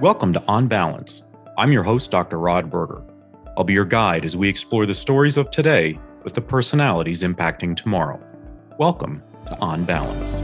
Welcome 0.00 0.32
to 0.34 0.44
On 0.46 0.68
Balance. 0.68 1.22
I'm 1.56 1.72
your 1.72 1.82
host, 1.82 2.12
Dr. 2.12 2.38
Rod 2.38 2.70
Berger. 2.70 3.02
I'll 3.56 3.64
be 3.64 3.72
your 3.72 3.84
guide 3.84 4.24
as 4.24 4.36
we 4.36 4.48
explore 4.48 4.86
the 4.86 4.94
stories 4.94 5.36
of 5.36 5.50
today 5.50 5.98
with 6.22 6.34
the 6.34 6.40
personalities 6.40 7.24
impacting 7.24 7.76
tomorrow. 7.76 8.22
Welcome 8.78 9.24
to 9.46 9.58
On 9.58 9.84
Balance. 9.84 10.40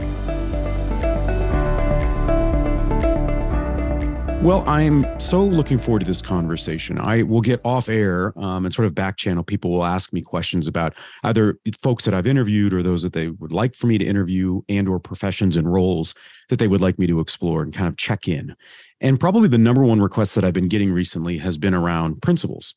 Well, 4.45 4.63
I'm 4.67 5.07
so 5.19 5.43
looking 5.43 5.79
forward 5.79 6.01
to 6.01 6.05
this 6.05 6.21
conversation. 6.21 6.99
I 6.99 7.23
will 7.23 7.41
get 7.41 7.59
off 7.63 7.89
air 7.89 8.31
um, 8.37 8.63
and 8.63 8.71
sort 8.71 8.85
of 8.85 8.93
back 8.93 9.17
channel. 9.17 9.43
People 9.43 9.71
will 9.71 9.85
ask 9.85 10.13
me 10.13 10.21
questions 10.21 10.67
about 10.67 10.93
either 11.23 11.57
folks 11.81 12.05
that 12.05 12.13
I've 12.13 12.27
interviewed 12.27 12.71
or 12.71 12.83
those 12.83 13.01
that 13.01 13.13
they 13.13 13.29
would 13.29 13.51
like 13.51 13.73
for 13.73 13.87
me 13.87 13.97
to 13.97 14.05
interview 14.05 14.61
and 14.69 14.87
or 14.87 14.99
professions 14.99 15.57
and 15.57 15.73
roles 15.73 16.13
that 16.49 16.59
they 16.59 16.67
would 16.67 16.79
like 16.79 16.99
me 16.99 17.07
to 17.07 17.21
explore 17.21 17.63
and 17.63 17.73
kind 17.73 17.87
of 17.87 17.97
check 17.97 18.27
in. 18.27 18.55
And 19.05 19.19
probably 19.19 19.47
the 19.47 19.59
number 19.59 19.83
one 19.83 20.01
request 20.01 20.33
that 20.33 20.43
I've 20.43 20.55
been 20.55 20.67
getting 20.67 20.91
recently 20.91 21.37
has 21.37 21.59
been 21.59 21.75
around 21.75 22.23
principals 22.23 22.73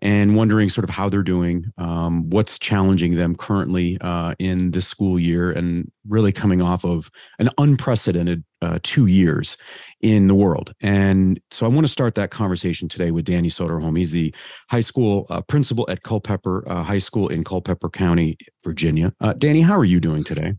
and 0.00 0.34
wondering 0.34 0.68
sort 0.68 0.82
of 0.82 0.90
how 0.90 1.08
they're 1.08 1.22
doing, 1.22 1.66
um, 1.78 2.28
what's 2.30 2.58
challenging 2.58 3.14
them 3.14 3.36
currently 3.36 3.96
uh, 4.00 4.34
in 4.40 4.72
this 4.72 4.88
school 4.88 5.20
year, 5.20 5.52
and 5.52 5.88
really 6.08 6.32
coming 6.32 6.60
off 6.60 6.84
of 6.84 7.12
an 7.38 7.48
unprecedented 7.58 8.42
uh, 8.60 8.80
two 8.82 9.06
years 9.06 9.56
in 10.00 10.26
the 10.26 10.34
world. 10.34 10.74
And 10.80 11.40
so 11.52 11.64
I 11.64 11.68
want 11.68 11.86
to 11.86 11.92
start 11.92 12.16
that 12.16 12.32
conversation 12.32 12.88
today 12.88 13.12
with 13.12 13.24
Danny 13.24 13.48
Soderholm. 13.48 13.96
He's 13.96 14.10
the 14.10 14.34
high 14.70 14.80
school 14.80 15.28
uh, 15.30 15.42
principal 15.42 15.86
at 15.88 16.02
Culpeper 16.02 16.68
uh, 16.68 16.82
High 16.82 16.98
School 16.98 17.28
in 17.28 17.44
Culpeper 17.44 17.88
County, 17.88 18.36
Virginia. 18.64 19.14
Uh, 19.20 19.32
Danny, 19.34 19.60
how 19.60 19.78
are 19.78 19.84
you 19.84 20.00
doing 20.00 20.24
today? 20.24 20.54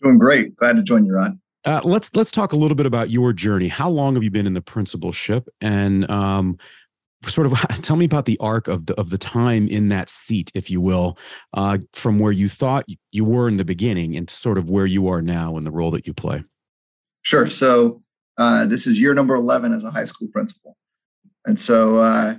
Doing 0.00 0.18
great. 0.18 0.54
Glad 0.54 0.76
to 0.76 0.84
join 0.84 1.04
you, 1.04 1.12
Rod. 1.12 1.36
Uh, 1.64 1.80
let's 1.84 2.14
let's 2.16 2.30
talk 2.30 2.52
a 2.52 2.56
little 2.56 2.74
bit 2.74 2.86
about 2.86 3.10
your 3.10 3.32
journey. 3.32 3.68
How 3.68 3.90
long 3.90 4.14
have 4.14 4.22
you 4.22 4.30
been 4.30 4.46
in 4.46 4.54
the 4.54 4.62
principalship, 4.62 5.48
and 5.60 6.10
um, 6.10 6.58
sort 7.26 7.46
of 7.46 7.52
tell 7.82 7.96
me 7.96 8.06
about 8.06 8.24
the 8.24 8.38
arc 8.38 8.66
of 8.66 8.86
the 8.86 8.98
of 8.98 9.10
the 9.10 9.18
time 9.18 9.68
in 9.68 9.88
that 9.88 10.08
seat, 10.08 10.50
if 10.54 10.70
you 10.70 10.80
will, 10.80 11.18
uh, 11.54 11.78
from 11.92 12.18
where 12.18 12.32
you 12.32 12.48
thought 12.48 12.86
you 13.12 13.24
were 13.24 13.46
in 13.46 13.58
the 13.58 13.64
beginning, 13.64 14.16
and 14.16 14.30
sort 14.30 14.56
of 14.56 14.70
where 14.70 14.86
you 14.86 15.08
are 15.08 15.20
now 15.20 15.56
in 15.58 15.64
the 15.64 15.70
role 15.70 15.90
that 15.90 16.06
you 16.06 16.14
play. 16.14 16.42
Sure. 17.22 17.46
So 17.48 18.02
uh, 18.38 18.64
this 18.64 18.86
is 18.86 18.98
year 18.98 19.12
number 19.12 19.34
eleven 19.34 19.74
as 19.74 19.84
a 19.84 19.90
high 19.90 20.04
school 20.04 20.28
principal, 20.28 20.78
and 21.44 21.60
so 21.60 21.98
uh, 21.98 22.36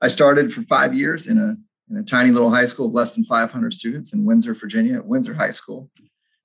I 0.00 0.08
started 0.08 0.52
for 0.52 0.62
five 0.62 0.94
years 0.94 1.26
in 1.26 1.36
a 1.36 1.54
in 1.90 1.98
a 1.98 2.02
tiny 2.02 2.30
little 2.30 2.50
high 2.50 2.64
school 2.64 2.86
of 2.86 2.94
less 2.94 3.14
than 3.14 3.24
500 3.24 3.74
students 3.74 4.14
in 4.14 4.24
Windsor, 4.24 4.54
Virginia, 4.54 4.96
at 4.96 5.06
Windsor 5.06 5.34
High 5.34 5.50
School, 5.50 5.90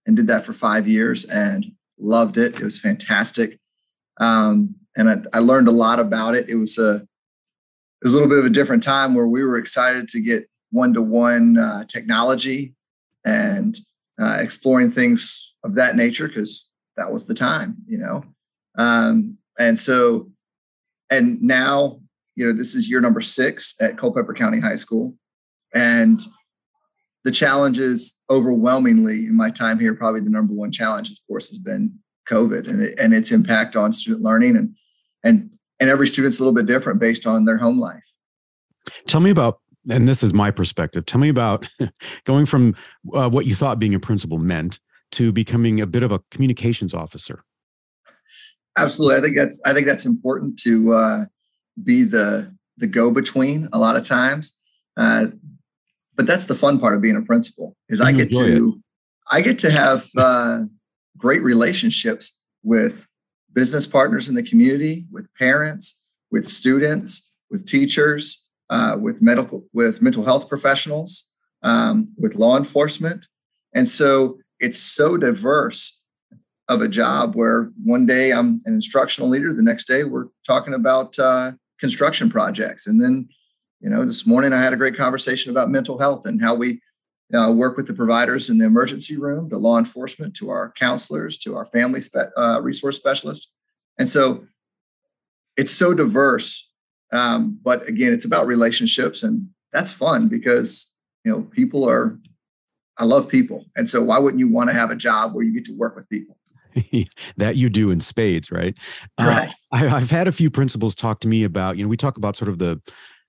and 0.06 0.16
did 0.16 0.28
that 0.28 0.46
for 0.46 0.52
five 0.52 0.90
years. 0.90 1.24
And 1.24 1.72
loved 2.00 2.38
it. 2.38 2.56
It 2.56 2.64
was 2.64 2.80
fantastic. 2.80 3.60
Um, 4.20 4.76
and 4.96 5.10
I, 5.10 5.18
I, 5.34 5.40
learned 5.40 5.68
a 5.68 5.72
lot 5.72 6.00
about 6.00 6.36
it. 6.36 6.50
It 6.50 6.56
was 6.56 6.78
a 6.78 6.96
it 6.96 8.04
was 8.04 8.14
a 8.14 8.16
little 8.16 8.30
bit 8.30 8.40
of 8.40 8.46
a 8.46 8.50
different 8.50 8.84
time 8.84 9.14
where 9.14 9.28
we 9.28 9.44
were 9.44 9.58
excited 9.58 10.10
to 10.10 10.20
get 10.20 10.50
one 10.72 10.94
to 10.94 11.02
one 11.02 11.86
technology 11.88 12.76
and 13.26 13.78
uh, 14.20 14.38
exploring 14.40 14.92
things 14.92 15.56
of 15.64 15.76
that 15.76 15.96
nature 15.96 16.28
because 16.28 16.70
that 16.96 17.12
was 17.12 17.26
the 17.26 17.34
time, 17.34 17.76
you 17.88 17.98
know. 17.98 18.24
Um, 18.78 19.38
and 19.60 19.78
so, 19.78 20.30
and 21.10 21.42
now, 21.42 22.00
you 22.36 22.46
know, 22.46 22.54
this 22.54 22.76
is 22.76 22.90
year 22.90 23.02
number 23.02 23.22
six 23.22 23.76
at 23.82 23.98
Culpeper 23.98 24.34
County 24.34 24.60
High 24.60 24.76
School, 24.76 25.16
and 25.74 26.22
the 27.28 27.32
challenges 27.32 28.16
overwhelmingly 28.30 29.26
in 29.26 29.36
my 29.36 29.50
time 29.50 29.78
here, 29.78 29.94
probably 29.94 30.22
the 30.22 30.30
number 30.30 30.54
one 30.54 30.72
challenge, 30.72 31.12
of 31.12 31.18
course, 31.28 31.50
has 31.50 31.58
been 31.58 31.94
COVID 32.30 32.70
and, 32.70 32.82
it, 32.82 32.98
and 32.98 33.14
its 33.14 33.34
impact 33.34 33.76
on 33.76 33.92
student 33.92 34.24
learning. 34.24 34.56
And, 34.56 34.74
and, 35.26 35.50
and 35.82 35.90
every 35.90 36.08
student's 36.08 36.40
a 36.40 36.44
little 36.44 36.56
bit 36.56 36.68
different 36.68 37.02
based 37.02 37.28
on 37.28 37.44
their 37.44 37.58
home 37.58 37.82
life. 37.82 38.10
Tell 39.08 39.20
me 39.20 39.30
about, 39.30 39.60
and 39.92 40.08
this 40.08 40.24
is 40.24 40.34
my 40.34 40.52
perspective, 40.52 41.06
tell 41.06 41.20
me 41.20 41.28
about 41.28 41.68
going 42.24 42.46
from 42.46 42.78
uh, 43.14 43.30
what 43.30 43.46
you 43.46 43.56
thought 43.56 43.78
being 43.78 43.94
a 43.94 44.00
principal 44.00 44.38
meant 44.38 44.80
to 45.12 45.34
becoming 45.34 45.82
a 45.82 45.86
bit 45.86 46.04
of 46.04 46.14
a 46.14 46.22
communications 46.32 46.94
officer. 46.94 47.44
Absolutely. 48.78 49.18
I 49.18 49.22
think 49.22 49.36
that's, 49.36 49.62
I 49.66 49.74
think 49.74 49.86
that's 49.86 50.06
important 50.06 50.58
to 50.60 50.94
uh, 50.94 51.26
be 51.84 52.06
the, 52.06 52.56
the 52.78 52.88
go 52.88 53.12
between 53.12 53.68
a 53.74 53.80
lot 53.80 53.98
of 53.98 54.06
times. 54.06 54.58
Uh, 54.96 55.28
but 56.18 56.26
that's 56.26 56.46
the 56.46 56.56
fun 56.56 56.80
part 56.80 56.96
of 56.96 57.02
being 57.02 57.16
a 57.16 57.22
principal 57.22 57.78
is 57.88 58.02
I 58.02 58.12
get 58.12 58.32
to 58.32 58.74
it. 58.76 58.82
I 59.32 59.42
get 59.42 59.60
to 59.60 59.72
have 59.72 60.10
uh, 60.18 60.64
great 61.18 61.44
relationships 61.44 62.40
with 62.64 63.06
business 63.54 63.86
partners 63.86 64.28
in 64.28 64.36
the 64.36 64.44
community, 64.44 65.06
with 65.12 65.30
parents, 65.36 66.12
with 66.32 66.48
students, 66.48 67.32
with 67.52 67.66
teachers, 67.66 68.48
uh, 68.70 68.98
with 69.00 69.22
medical 69.22 69.64
with 69.74 70.02
mental 70.02 70.26
health 70.26 70.50
professionals, 70.50 71.30
um, 71.64 72.10
with 72.18 72.36
law 72.36 72.58
enforcement, 72.58 73.28
and 73.74 73.88
so 73.88 74.40
it's 74.60 74.80
so 74.80 75.18
diverse 75.18 76.02
of 76.68 76.82
a 76.82 76.88
job 76.88 77.36
where 77.36 77.72
one 77.84 78.06
day 78.06 78.32
I'm 78.34 78.62
an 78.66 78.74
instructional 78.74 79.30
leader, 79.30 79.54
the 79.54 79.62
next 79.62 79.86
day 79.86 80.04
we're 80.04 80.28
talking 80.46 80.74
about 80.74 81.18
uh, 81.20 81.52
construction 81.80 82.30
projects, 82.30 82.88
and 82.88 83.00
then 83.00 83.30
you 83.80 83.90
know, 83.90 84.06
this 84.06 84.26
morning 84.26 84.54
I 84.54 84.62
had 84.62 84.74
a 84.74 84.78
great 84.78 84.98
conversation 84.98 85.52
about 85.52 85.70
mental 85.70 85.98
health 85.98 86.26
and 86.26 86.42
how 86.42 86.56
we 86.56 86.82
uh, 87.34 87.52
work 87.52 87.78
with 87.78 87.88
the 87.88 87.94
providers 87.94 88.50
in 88.50 88.58
the 88.58 88.66
emergency 88.66 89.18
room, 89.18 89.50
to 89.50 89.58
law 89.58 89.78
enforcement, 89.78 90.36
to 90.36 90.50
our 90.50 90.72
counselors, 90.78 91.38
to 91.40 91.56
our 91.56 91.66
family 91.66 92.02
spe- 92.02 92.32
uh, 92.38 92.60
resource 92.62 92.96
specialists. 92.96 93.52
And 94.00 94.08
so 94.08 94.46
it's 95.58 95.72
so 95.72 95.94
diverse. 95.94 96.70
Um, 97.12 97.60
but 97.62 97.88
again, 97.88 98.14
it's 98.14 98.26
about 98.26 98.48
relationships, 98.48 99.24
and 99.24 99.48
that's 99.74 99.92
fun 99.92 100.28
because 100.28 100.94
you 101.24 101.32
know 101.32 101.42
people 101.42 101.88
are. 101.90 102.18
I 103.00 103.04
love 103.04 103.30
people, 103.30 103.66
and 103.76 103.88
so 103.88 104.04
why 104.04 104.18
wouldn't 104.18 104.40
you 104.40 104.48
want 104.48 104.70
to 104.70 104.74
have 104.74 104.90
a 104.90 104.96
job 104.96 105.34
where 105.34 105.44
you 105.44 105.54
get 105.54 105.66
to 105.66 105.78
work 105.78 105.96
with 105.96 106.10
people? 106.10 106.38
that 107.38 107.56
you 107.56 107.70
do 107.70 107.92
in 107.92 108.00
spades, 108.00 108.52
right? 108.52 108.76
Right. 109.20 109.50
Uh, 109.50 109.54
I, 109.72 109.88
I've 109.88 110.12
had 110.12 110.28
a 110.28 110.32
few 110.32 110.50
principals 110.50 110.96
talk 110.96 111.20
to 111.22 111.28
me 111.28 111.44
about. 111.44 111.78
You 111.78 111.84
know, 111.84 111.90
we 111.90 111.98
talk 111.98 112.18
about 112.18 112.36
sort 112.36 112.50
of 112.50 112.60
the 112.60 112.82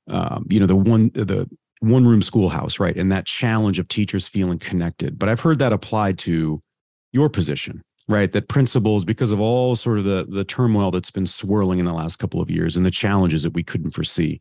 um, 0.09 0.47
you 0.51 0.61
know 0.61 0.67
the 0.67 0.77
one 0.77 1.11
the 1.15 1.49
one 1.81 2.07
room 2.07 2.23
schoolhouse 2.23 2.81
right? 2.81 2.97
And 2.97 3.13
that 3.13 3.27
challenge 3.27 3.79
of 3.79 3.89
teachers 3.89 4.27
feeling 4.27 4.59
connected. 4.59 5.19
But 5.19 5.29
i've 5.29 5.41
heard 5.41 5.59
that 5.61 5.73
applied 5.73 6.19
to 6.21 6.63
your 7.13 7.29
position 7.29 7.83
right? 8.09 8.33
That 8.33 8.49
principals 8.49 9.05
because 9.05 9.33
of 9.33 9.41
all 9.41 9.77
sort 9.77 9.99
of 9.99 10.05
the 10.05 10.27
the 10.29 10.45
turmoil 10.45 10.91
that's 10.91 11.11
been 11.11 11.27
swirling 11.27 11.79
in 11.79 11.85
the 11.85 11.93
last 11.93 12.17
couple 12.17 12.41
of 12.41 12.51
years 12.51 12.77
and 12.77 12.85
the 12.85 12.91
challenges 12.91 13.43
that 13.43 13.53
we 13.53 13.63
couldn't 13.63 13.91
foresee 13.91 14.41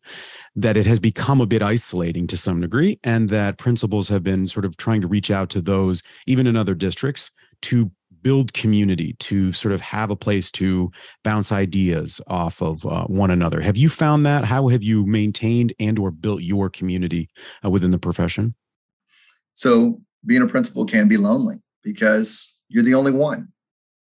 that 0.55 0.77
it 0.77 0.85
has 0.85 0.99
become 0.99 1.41
a 1.41 1.45
bit 1.45 1.61
isolating 1.61 2.25
to 2.27 2.37
some 2.37 2.61
degree 2.61 2.99
and 3.03 3.29
that 3.29 3.57
principals 3.57 4.07
have 4.07 4.23
been 4.23 4.47
sort 4.47 4.65
of 4.65 4.77
trying 4.77 5.01
to 5.01 5.07
reach 5.07 5.29
out 5.29 5.49
to 5.49 5.61
those 5.61 6.01
even 6.25 6.47
in 6.47 6.55
other 6.55 6.73
districts 6.73 7.31
to 7.61 7.91
build 8.21 8.53
community 8.53 9.15
to 9.19 9.53
sort 9.53 9.73
of 9.73 9.81
have 9.81 10.11
a 10.11 10.15
place 10.15 10.51
to 10.51 10.91
bounce 11.23 11.51
ideas 11.51 12.21
off 12.27 12.61
of 12.61 12.85
uh, 12.85 13.05
one 13.05 13.31
another. 13.31 13.61
Have 13.61 13.77
you 13.77 13.89
found 13.89 14.25
that? 14.25 14.45
How 14.45 14.67
have 14.67 14.83
you 14.83 15.05
maintained 15.05 15.73
and 15.79 15.97
or 15.99 16.11
built 16.11 16.41
your 16.41 16.69
community 16.69 17.29
uh, 17.63 17.69
within 17.69 17.91
the 17.91 17.99
profession? 17.99 18.53
So 19.53 19.99
being 20.25 20.41
a 20.41 20.47
principal 20.47 20.85
can 20.85 21.07
be 21.07 21.17
lonely 21.17 21.55
because 21.83 22.55
you're 22.69 22.83
the 22.83 22.93
only 22.93 23.11
one 23.11 23.47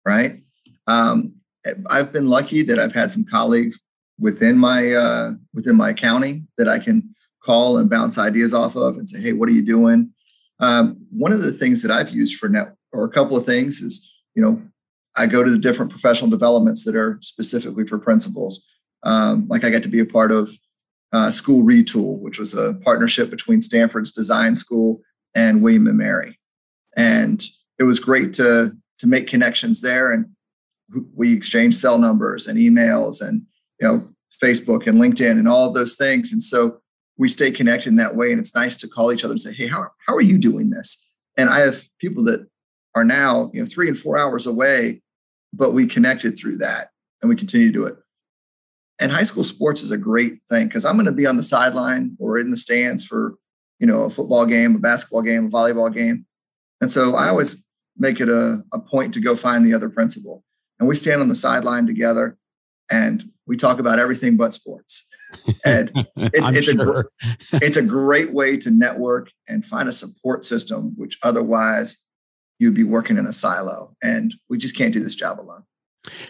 right? 0.04 0.43
Um, 0.87 1.34
i've 1.88 2.12
been 2.12 2.26
lucky 2.26 2.62
that 2.62 2.78
i've 2.78 2.93
had 2.93 3.10
some 3.10 3.25
colleagues 3.25 3.78
within 4.19 4.59
my 4.59 4.93
uh, 4.93 5.31
within 5.54 5.76
my 5.76 5.94
county 5.94 6.43
that 6.59 6.69
i 6.69 6.78
can 6.78 7.03
call 7.43 7.78
and 7.78 7.88
bounce 7.88 8.19
ideas 8.19 8.53
off 8.53 8.76
of 8.76 8.98
and 8.98 9.09
say 9.09 9.20
hey 9.20 9.32
what 9.32 9.48
are 9.48 9.53
you 9.53 9.64
doing? 9.64 10.10
Um, 10.60 10.98
one 11.10 11.32
of 11.32 11.43
the 11.43 11.53
things 11.53 11.82
that 11.82 11.91
i've 11.91 12.10
used 12.10 12.38
for 12.38 12.48
net 12.48 12.75
or 12.94 13.05
a 13.05 13.10
couple 13.10 13.37
of 13.37 13.44
things 13.44 13.81
is, 13.81 14.11
you 14.35 14.43
know, 14.43 14.62
I 15.17 15.26
go 15.26 15.44
to 15.44 15.50
the 15.50 15.58
different 15.58 15.91
professional 15.91 16.31
developments 16.31 16.85
that 16.85 16.96
are 16.96 17.19
specifically 17.23 17.87
for 17.87 17.99
principals. 17.99 18.64
Um, 19.02 19.46
like 19.49 19.64
I 19.64 19.70
got 19.70 19.82
to 19.82 19.88
be 19.88 20.00
a 20.00 20.06
part 20.06 20.32
of 20.32 20.50
uh, 21.12 21.31
School 21.31 21.62
Retool, 21.62 22.19
which 22.19 22.38
was 22.38 22.55
a 22.55 22.75
partnership 22.85 23.31
between 23.31 23.61
Stanford's 23.61 24.12
Design 24.12 24.55
School 24.55 25.00
and 25.35 25.62
William 25.62 25.87
and 25.87 25.99
Mary, 25.99 26.38
and 26.96 27.44
it 27.79 27.85
was 27.85 28.00
great 28.00 28.32
to 28.35 28.75
to 28.99 29.06
make 29.06 29.29
connections 29.29 29.81
there. 29.81 30.12
And 30.12 30.26
we 31.14 31.35
exchanged 31.35 31.79
cell 31.79 31.99
numbers 31.99 32.46
and 32.46 32.58
emails, 32.58 33.20
and 33.20 33.43
you 33.81 33.87
know, 33.87 34.08
Facebook 34.43 34.87
and 34.87 34.99
LinkedIn 34.99 35.38
and 35.38 35.49
all 35.49 35.73
those 35.73 35.96
things. 35.96 36.32
And 36.32 36.43
so 36.43 36.79
we 37.17 37.29
stay 37.29 37.50
connected 37.50 37.91
in 37.91 37.96
that 37.96 38.17
way. 38.17 38.31
And 38.31 38.41
it's 38.41 38.55
nice 38.55 38.76
to 38.79 38.88
call 38.88 39.12
each 39.12 39.23
other 39.23 39.32
and 39.32 39.41
say, 39.41 39.52
"Hey, 39.52 39.69
how 39.69 39.88
how 40.06 40.17
are 40.17 40.23
you 40.23 40.38
doing 40.38 40.70
this?" 40.70 41.00
And 41.37 41.49
I 41.49 41.61
have 41.61 41.85
people 42.00 42.25
that 42.25 42.49
are 42.94 43.05
now 43.05 43.50
you 43.52 43.61
know 43.61 43.67
three 43.67 43.88
and 43.88 43.99
four 43.99 44.19
hours 44.19 44.46
away 44.46 45.00
but 45.52 45.73
we 45.73 45.87
connected 45.87 46.37
through 46.38 46.56
that 46.56 46.88
and 47.20 47.29
we 47.29 47.37
continue 47.37 47.69
to 47.69 47.73
do 47.73 47.87
it 47.87 47.96
and 49.00 49.11
high 49.11 49.23
school 49.23 49.44
sports 49.44 49.82
is 49.82 49.91
a 49.91 49.99
great 49.99 50.43
thing 50.44 50.67
because 50.67 50.85
i'm 50.85 50.96
going 50.96 51.06
to 51.06 51.12
be 51.12 51.26
on 51.26 51.37
the 51.37 51.43
sideline 51.43 52.17
or 52.19 52.38
in 52.38 52.50
the 52.50 52.56
stands 52.56 53.05
for 53.05 53.35
you 53.79 53.87
know 53.87 54.05
a 54.05 54.11
football 54.11 54.46
game 54.46 54.75
a 54.75 54.79
basketball 54.79 55.23
game 55.23 55.46
a 55.46 55.50
volleyball 55.50 55.93
game 55.93 56.25
and 56.81 56.91
so 56.91 57.14
i 57.14 57.29
always 57.29 57.67
make 57.96 58.20
it 58.20 58.29
a, 58.29 58.62
a 58.73 58.79
point 58.79 59.14
to 59.14 59.20
go 59.20 59.37
find 59.37 59.64
the 59.64 59.75
other 59.75 59.88
principal 59.88 60.43
and 60.79 60.88
we 60.88 60.96
stand 60.96 61.20
on 61.20 61.29
the 61.29 61.35
sideline 61.35 61.87
together 61.87 62.37
and 62.91 63.31
we 63.46 63.56
talk 63.56 63.79
about 63.79 63.99
everything 63.99 64.37
but 64.37 64.52
sports. 64.52 65.06
And 65.64 65.91
it's, 66.17 66.49
it's 66.50 66.70
sure. 66.70 67.11
a 67.52 67.58
it's 67.62 67.76
a 67.76 67.82
great 67.82 68.32
way 68.32 68.56
to 68.58 68.70
network 68.70 69.31
and 69.49 69.64
find 69.64 69.88
a 69.88 69.93
support 69.93 70.44
system, 70.44 70.94
which 70.96 71.19
otherwise 71.23 71.99
you'd 72.59 72.75
be 72.75 72.85
working 72.85 73.19
in 73.19 73.27
a 73.27 73.33
silo. 73.33 73.95
And 74.03 74.35
we 74.49 74.59
just 74.59 74.77
can't 74.77 74.93
do 74.93 75.03
this 75.03 75.15
job 75.15 75.41
alone. 75.41 75.65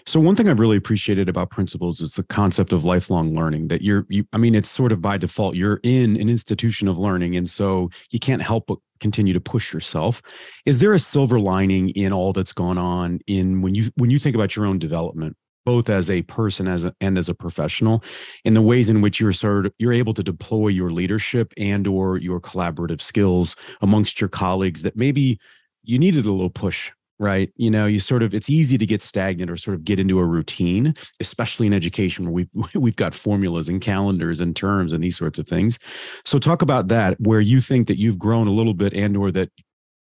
So 0.06 0.20
one 0.20 0.36
thing 0.36 0.48
I've 0.48 0.60
really 0.60 0.76
appreciated 0.76 1.28
about 1.28 1.50
principals 1.50 2.00
is 2.00 2.14
the 2.14 2.22
concept 2.22 2.72
of 2.72 2.84
lifelong 2.84 3.34
learning 3.34 3.68
that 3.68 3.82
you're 3.82 4.06
you 4.08 4.24
I 4.32 4.38
mean 4.38 4.54
it's 4.54 4.68
sort 4.68 4.92
of 4.92 5.02
by 5.02 5.16
default 5.18 5.56
you're 5.56 5.80
in 5.82 6.16
an 6.20 6.28
institution 6.28 6.86
of 6.86 6.96
learning 6.96 7.36
and 7.36 7.50
so 7.50 7.90
you 8.10 8.20
can't 8.20 8.42
help 8.42 8.68
but 8.68 8.78
continue 9.00 9.32
to 9.32 9.40
push 9.40 9.72
yourself. 9.72 10.22
Is 10.64 10.78
there 10.78 10.92
a 10.92 10.98
silver 11.00 11.40
lining 11.40 11.90
in 11.90 12.12
all 12.12 12.32
that's 12.32 12.52
gone 12.52 12.78
on 12.78 13.18
in 13.26 13.62
when 13.62 13.74
you 13.74 13.90
when 13.96 14.10
you 14.10 14.18
think 14.18 14.36
about 14.36 14.54
your 14.54 14.66
own 14.66 14.78
development 14.78 15.36
both 15.64 15.88
as 15.88 16.10
a 16.10 16.20
person 16.22 16.68
as 16.68 16.84
a, 16.84 16.94
and 17.00 17.16
as 17.16 17.28
a 17.28 17.34
professional 17.34 18.04
in 18.44 18.54
the 18.54 18.62
ways 18.62 18.88
in 18.90 19.00
which 19.00 19.18
you're 19.18 19.32
sort 19.32 19.66
of 19.66 19.72
you're 19.78 19.92
able 19.92 20.14
to 20.14 20.22
deploy 20.22 20.68
your 20.68 20.90
leadership 20.90 21.52
and 21.56 21.86
or 21.86 22.18
your 22.18 22.40
collaborative 22.40 23.00
skills 23.00 23.56
amongst 23.80 24.20
your 24.20 24.28
colleagues 24.28 24.82
that 24.82 24.96
maybe 24.96 25.38
you 25.84 25.98
needed 25.98 26.26
a 26.26 26.32
little 26.32 26.50
push 26.50 26.90
right? 27.18 27.52
You 27.56 27.70
know 27.70 27.86
you 27.86 28.00
sort 28.00 28.22
of 28.22 28.34
it's 28.34 28.50
easy 28.50 28.76
to 28.76 28.86
get 28.86 29.02
stagnant 29.02 29.50
or 29.50 29.56
sort 29.56 29.76
of 29.76 29.84
get 29.84 30.00
into 30.00 30.18
a 30.18 30.26
routine 30.26 30.94
especially 31.20 31.66
in 31.66 31.72
education 31.72 32.24
where 32.24 32.32
we 32.32 32.48
we've 32.74 32.96
got 32.96 33.14
formulas 33.14 33.68
and 33.68 33.80
calendars 33.80 34.40
and 34.40 34.56
terms 34.56 34.92
and 34.92 35.02
these 35.02 35.16
sorts 35.16 35.38
of 35.38 35.46
things. 35.46 35.78
So 36.24 36.38
talk 36.38 36.62
about 36.62 36.88
that 36.88 37.20
where 37.20 37.40
you 37.40 37.60
think 37.60 37.88
that 37.88 37.98
you've 37.98 38.18
grown 38.18 38.46
a 38.46 38.52
little 38.52 38.74
bit 38.74 38.94
and 38.94 39.16
or 39.16 39.30
that 39.32 39.50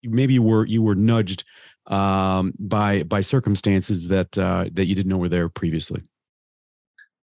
maybe 0.02 0.34
you 0.34 0.42
were 0.42 0.66
you 0.66 0.82
were 0.82 0.94
nudged 0.94 1.44
um, 1.86 2.54
by 2.58 3.02
by 3.02 3.20
circumstances 3.20 4.08
that 4.08 4.36
uh, 4.38 4.66
that 4.72 4.86
you 4.86 4.94
didn't 4.94 5.10
know 5.10 5.18
were 5.18 5.28
there 5.28 5.48
previously. 5.48 6.02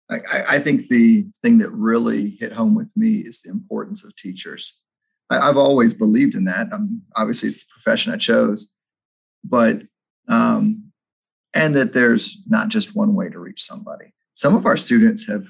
I, 0.09 0.17
I 0.51 0.59
think 0.59 0.87
the 0.89 1.25
thing 1.41 1.57
that 1.59 1.71
really 1.71 2.31
hit 2.31 2.51
home 2.51 2.75
with 2.75 2.91
me 2.97 3.19
is 3.19 3.41
the 3.41 3.49
importance 3.49 4.03
of 4.03 4.13
teachers 4.17 4.77
I, 5.31 5.47
have 5.47 5.57
always 5.57 5.93
believed 5.93 6.35
in 6.35 6.43
that 6.43 6.71
um, 6.71 7.01
obviously 7.15 7.49
it's 7.49 7.63
the 7.63 7.69
profession 7.73 8.13
i 8.13 8.17
chose 8.17 8.73
but 9.43 9.81
um, 10.27 10.91
and 11.53 11.75
that 11.75 11.93
there's 11.93 12.41
not 12.47 12.69
just 12.69 12.95
one 12.95 13.13
way 13.13 13.29
to 13.29 13.39
reach 13.39 13.61
somebody. 13.61 14.13
Some 14.33 14.55
of 14.55 14.65
our 14.65 14.77
students 14.77 15.27
have, 15.27 15.45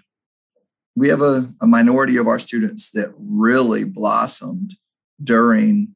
we 0.96 1.08
have 1.10 1.22
a, 1.22 1.52
a 1.62 1.68
minority 1.68 2.18
of 2.18 2.28
our 2.28 2.40
students 2.40 2.92
that 2.92 3.14
really 3.18 3.84
blossomed 3.84 4.76
during 5.24 5.96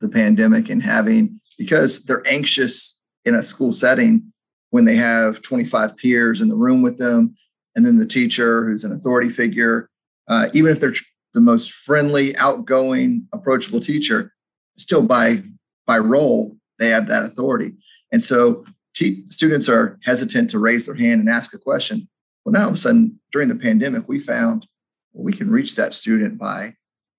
the 0.00 0.08
pandemic 0.08 0.68
and 0.70 0.82
having 0.82 1.40
because 1.58 2.04
they're 2.04 2.26
anxious 2.26 2.98
in 3.24 3.34
a 3.34 3.42
school 3.42 3.72
setting 3.72 4.32
when 4.70 4.84
they 4.84 4.96
have 4.96 5.42
25 5.42 5.96
peers 5.96 6.40
in 6.40 6.48
the 6.48 6.56
room 6.56 6.82
with 6.82 6.98
them 6.98 7.36
and 7.76 7.86
then 7.86 7.98
the 7.98 8.06
teacher 8.06 8.64
who's 8.64 8.84
an 8.84 8.92
authority 8.92 9.28
figure 9.28 9.88
uh, 10.28 10.48
even 10.54 10.72
if 10.72 10.80
they're 10.80 10.94
the 11.34 11.40
most 11.40 11.72
friendly 11.72 12.36
outgoing 12.36 13.26
approachable 13.32 13.80
teacher 13.80 14.32
still 14.76 15.02
by 15.02 15.42
by 15.86 15.98
role 15.98 16.56
they 16.78 16.88
have 16.88 17.06
that 17.08 17.22
authority. 17.22 17.72
And 18.10 18.22
so 18.22 18.64
t- 18.94 19.24
students 19.28 19.68
are 19.68 19.98
hesitant 20.04 20.50
to 20.50 20.58
raise 20.58 20.86
their 20.86 20.94
hand 20.94 21.20
and 21.20 21.28
ask 21.28 21.54
a 21.54 21.58
question. 21.58 22.08
Well, 22.44 22.52
now 22.52 22.62
all 22.62 22.68
of 22.68 22.74
a 22.74 22.78
sudden, 22.78 23.20
during 23.30 23.48
the 23.48 23.56
pandemic, 23.56 24.08
we 24.08 24.18
found 24.18 24.66
well, 25.12 25.24
we 25.24 25.32
can 25.32 25.50
reach 25.50 25.76
that 25.76 25.94
student 25.94 26.38
by 26.38 26.74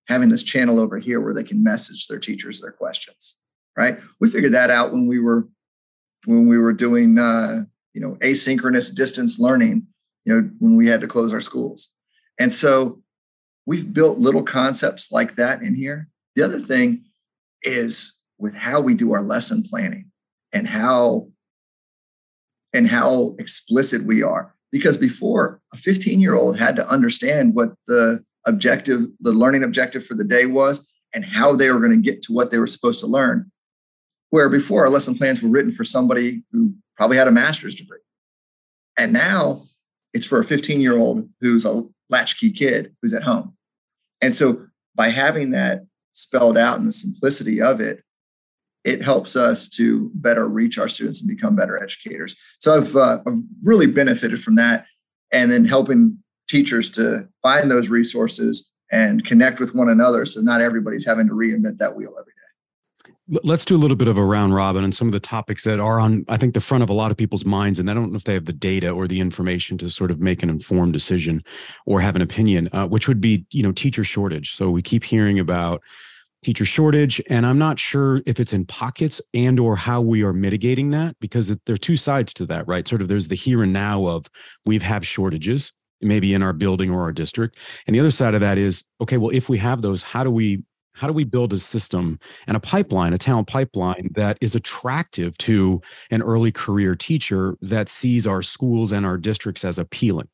having 0.08 0.30
this 0.30 0.44
channel 0.44 0.80
over 0.80 0.98
here 0.98 1.22
where 1.22 1.34
they 1.34 1.44
can 1.44 1.64
message 1.64 2.08
their 2.08 2.20
teachers 2.20 2.60
their 2.60 2.72
questions. 2.72 3.38
Right? 3.78 3.98
We 4.20 4.30
figured 4.30 4.54
that 4.54 4.70
out 4.70 4.92
when 4.92 5.08
we 5.08 5.20
were 5.20 5.48
when 6.26 6.48
we 6.48 6.58
were 6.58 6.74
doing 6.74 7.18
uh, 7.18 7.64
you 7.94 8.02
know 8.02 8.16
asynchronous 8.22 8.94
distance 8.94 9.40
learning. 9.40 9.88
You 10.26 10.34
know 10.34 10.50
when 10.60 10.76
we 10.76 10.88
had 10.88 11.02
to 11.02 11.08
close 11.08 11.34
our 11.34 11.42
schools, 11.42 11.90
and 12.40 12.52
so 12.52 13.03
we've 13.66 13.94
built 13.94 14.18
little 14.18 14.44
concepts 14.44 15.12
like 15.12 15.36
that 15.36 15.62
in 15.62 15.76
here. 15.76 16.08
The 16.36 16.44
other 16.44 16.60
thing 16.60 17.04
is 17.64 18.18
with 18.38 18.56
how 18.56 18.82
we 18.82 18.94
do 18.94 19.14
our 19.14 19.22
lesson 19.22 19.64
planning 19.64 20.12
and 20.52 20.68
how 20.68 21.28
and 22.74 22.88
how 22.88 23.36
explicit 23.40 24.04
we 24.04 24.24
are. 24.24 24.54
Because 24.72 24.98
before 24.98 25.62
a 25.72 25.78
15 25.78 26.20
year 26.20 26.36
old 26.36 26.58
had 26.58 26.76
to 26.78 26.90
understand 26.90 27.54
what 27.54 27.74
the 27.88 28.24
objective 28.46 29.06
the 29.20 29.32
learning 29.32 29.64
objective 29.64 30.06
for 30.06 30.16
the 30.16 30.24
day 30.24 30.46
was 30.46 30.92
and 31.14 31.24
how 31.24 31.56
they 31.56 31.72
were 31.72 31.80
going 31.80 31.92
to 31.92 32.12
get 32.12 32.24
to 32.24 32.34
what 32.34 32.52
they 32.52 32.58
were 32.58 32.68
supposed 32.68 33.00
to 33.00 33.08
learn. 33.08 33.52
Where 34.32 34.50
before 34.50 34.84
our 34.84 34.90
lesson 34.90 35.16
plans 35.16 35.44
were 35.44 35.50
written 35.50 35.72
for 35.72 35.84
somebody 35.84 36.44
who 36.52 36.74
probably 36.98 37.18
had 37.18 37.28
a 37.28 37.32
master's 37.32 37.76
degree. 37.76 38.00
And 38.98 39.14
now 39.14 39.64
it's 40.14 40.26
for 40.26 40.40
a 40.40 40.44
15 40.44 40.82
year 40.82 40.98
old 40.98 41.30
who's 41.40 41.66
a 41.66 41.84
latchkey 42.14 42.52
kid 42.52 42.96
who's 43.02 43.14
at 43.14 43.24
home 43.24 43.48
and 44.22 44.34
so 44.34 44.66
by 44.96 45.10
having 45.10 45.50
that 45.50 45.82
spelled 46.14 46.58
out 46.58 46.78
and 46.78 46.88
the 46.88 46.92
simplicity 46.92 47.62
of 47.62 47.82
it 47.82 48.04
it 48.84 49.02
helps 49.02 49.36
us 49.36 49.68
to 49.70 50.12
better 50.16 50.48
reach 50.48 50.78
our 50.78 50.88
students 50.88 51.22
and 51.22 51.30
become 51.30 51.56
better 51.56 51.82
educators. 51.82 52.36
So 52.60 52.76
I've, 52.76 52.96
uh, 52.96 53.20
I've 53.26 53.40
really 53.64 53.88
benefited 53.88 54.42
from 54.42 54.56
that, 54.56 54.86
and 55.32 55.52
then 55.52 55.66
helping 55.66 56.18
teachers 56.50 56.90
to 56.92 57.28
find 57.42 57.72
those 57.72 57.90
resources 57.90 58.70
and 58.92 59.26
connect 59.26 59.60
with 59.60 59.74
one 59.74 59.90
another, 59.90 60.26
so 60.26 60.42
not 60.42 60.62
everybody's 60.62 61.06
having 61.06 61.28
to 61.28 61.34
reinvent 61.34 61.78
that 61.80 61.96
wheel 61.96 62.14
every. 62.20 62.33
Let's 63.28 63.64
do 63.64 63.76
a 63.76 63.78
little 63.78 63.96
bit 63.96 64.10
of 64.10 64.18
a 64.18 64.24
round 64.24 64.54
robin 64.54 64.84
and 64.84 64.94
some 64.94 65.08
of 65.08 65.14
the 65.14 65.20
topics 65.20 65.64
that 65.64 65.80
are 65.80 65.98
on, 65.98 66.26
I 66.28 66.36
think, 66.36 66.54
the 66.54 66.60
front 66.60 66.84
of 66.84 66.90
a 66.90 66.94
lot 66.94 67.10
of 67.10 67.16
people's 67.16 67.46
minds. 67.46 67.80
And 67.80 67.90
I 67.90 67.94
don't 67.94 68.12
know 68.12 68.18
if 68.18 68.26
they 68.26 68.34
have 68.34 68.46
the 68.46 68.52
data 68.54 68.90
or 68.90 69.08
the 69.08 69.22
information 69.22 69.78
to 69.78 69.90
sort 69.90 70.12
of 70.12 70.20
make 70.20 70.44
an 70.44 70.50
informed 70.50 70.92
decision 70.92 71.42
or 71.86 72.02
have 72.02 72.18
an 72.18 72.22
opinion, 72.22 72.68
uh, 72.74 72.86
which 72.86 73.08
would 73.08 73.22
be, 73.22 73.46
you 73.52 73.64
know, 73.64 73.72
teacher 73.72 74.04
shortage. 74.04 74.56
So 74.56 74.70
we 74.70 74.82
keep 74.82 75.06
hearing 75.06 75.40
about 75.40 75.82
teacher 76.44 76.66
shortage 76.66 77.22
and 77.30 77.46
i'm 77.46 77.58
not 77.58 77.80
sure 77.80 78.22
if 78.26 78.38
it's 78.40 78.52
in 78.52 78.66
pockets 78.66 79.22
and 79.34 79.60
or 79.60 79.76
how 79.76 80.02
we 80.02 80.24
are 80.24 80.34
mitigating 80.34 80.92
that 80.92 81.16
because 81.20 81.56
there 81.66 81.74
are 81.74 81.78
two 81.78 81.96
sides 81.96 82.34
to 82.34 82.46
that 82.46 82.68
right 82.68 82.88
sort 82.88 83.02
of 83.02 83.08
there's 83.08 83.30
the 83.30 83.36
here 83.36 83.64
and 83.64 83.72
now 83.72 84.06
of 84.06 84.26
we've 84.66 84.82
have 84.82 85.08
shortages 85.08 85.72
maybe 86.02 86.34
in 86.34 86.44
our 86.44 86.52
building 86.52 86.92
or 86.92 87.02
our 87.02 87.14
district 87.14 87.58
and 87.88 87.96
the 87.96 88.00
other 88.00 88.12
side 88.12 88.36
of 88.36 88.42
that 88.42 88.58
is 88.58 88.84
okay 89.00 89.16
well 89.16 89.30
if 89.30 89.48
we 89.48 89.58
have 89.58 89.82
those 89.82 90.04
how 90.04 90.22
do 90.24 90.30
we 90.30 90.62
how 90.94 91.08
do 91.08 91.14
we 91.14 91.24
build 91.24 91.54
a 91.54 91.60
system 91.60 92.20
and 92.48 92.58
a 92.58 92.60
pipeline 92.60 93.14
a 93.14 93.18
talent 93.18 93.48
pipeline 93.48 94.10
that 94.16 94.38
is 94.42 94.56
attractive 94.56 95.38
to 95.38 95.82
an 96.12 96.22
early 96.22 96.52
career 96.52 96.96
teacher 96.96 97.58
that 97.62 97.90
sees 97.90 98.26
our 98.28 98.42
schools 98.42 98.92
and 98.92 99.06
our 99.06 99.18
districts 99.18 99.64
as 99.66 99.78
appealing 99.78 100.28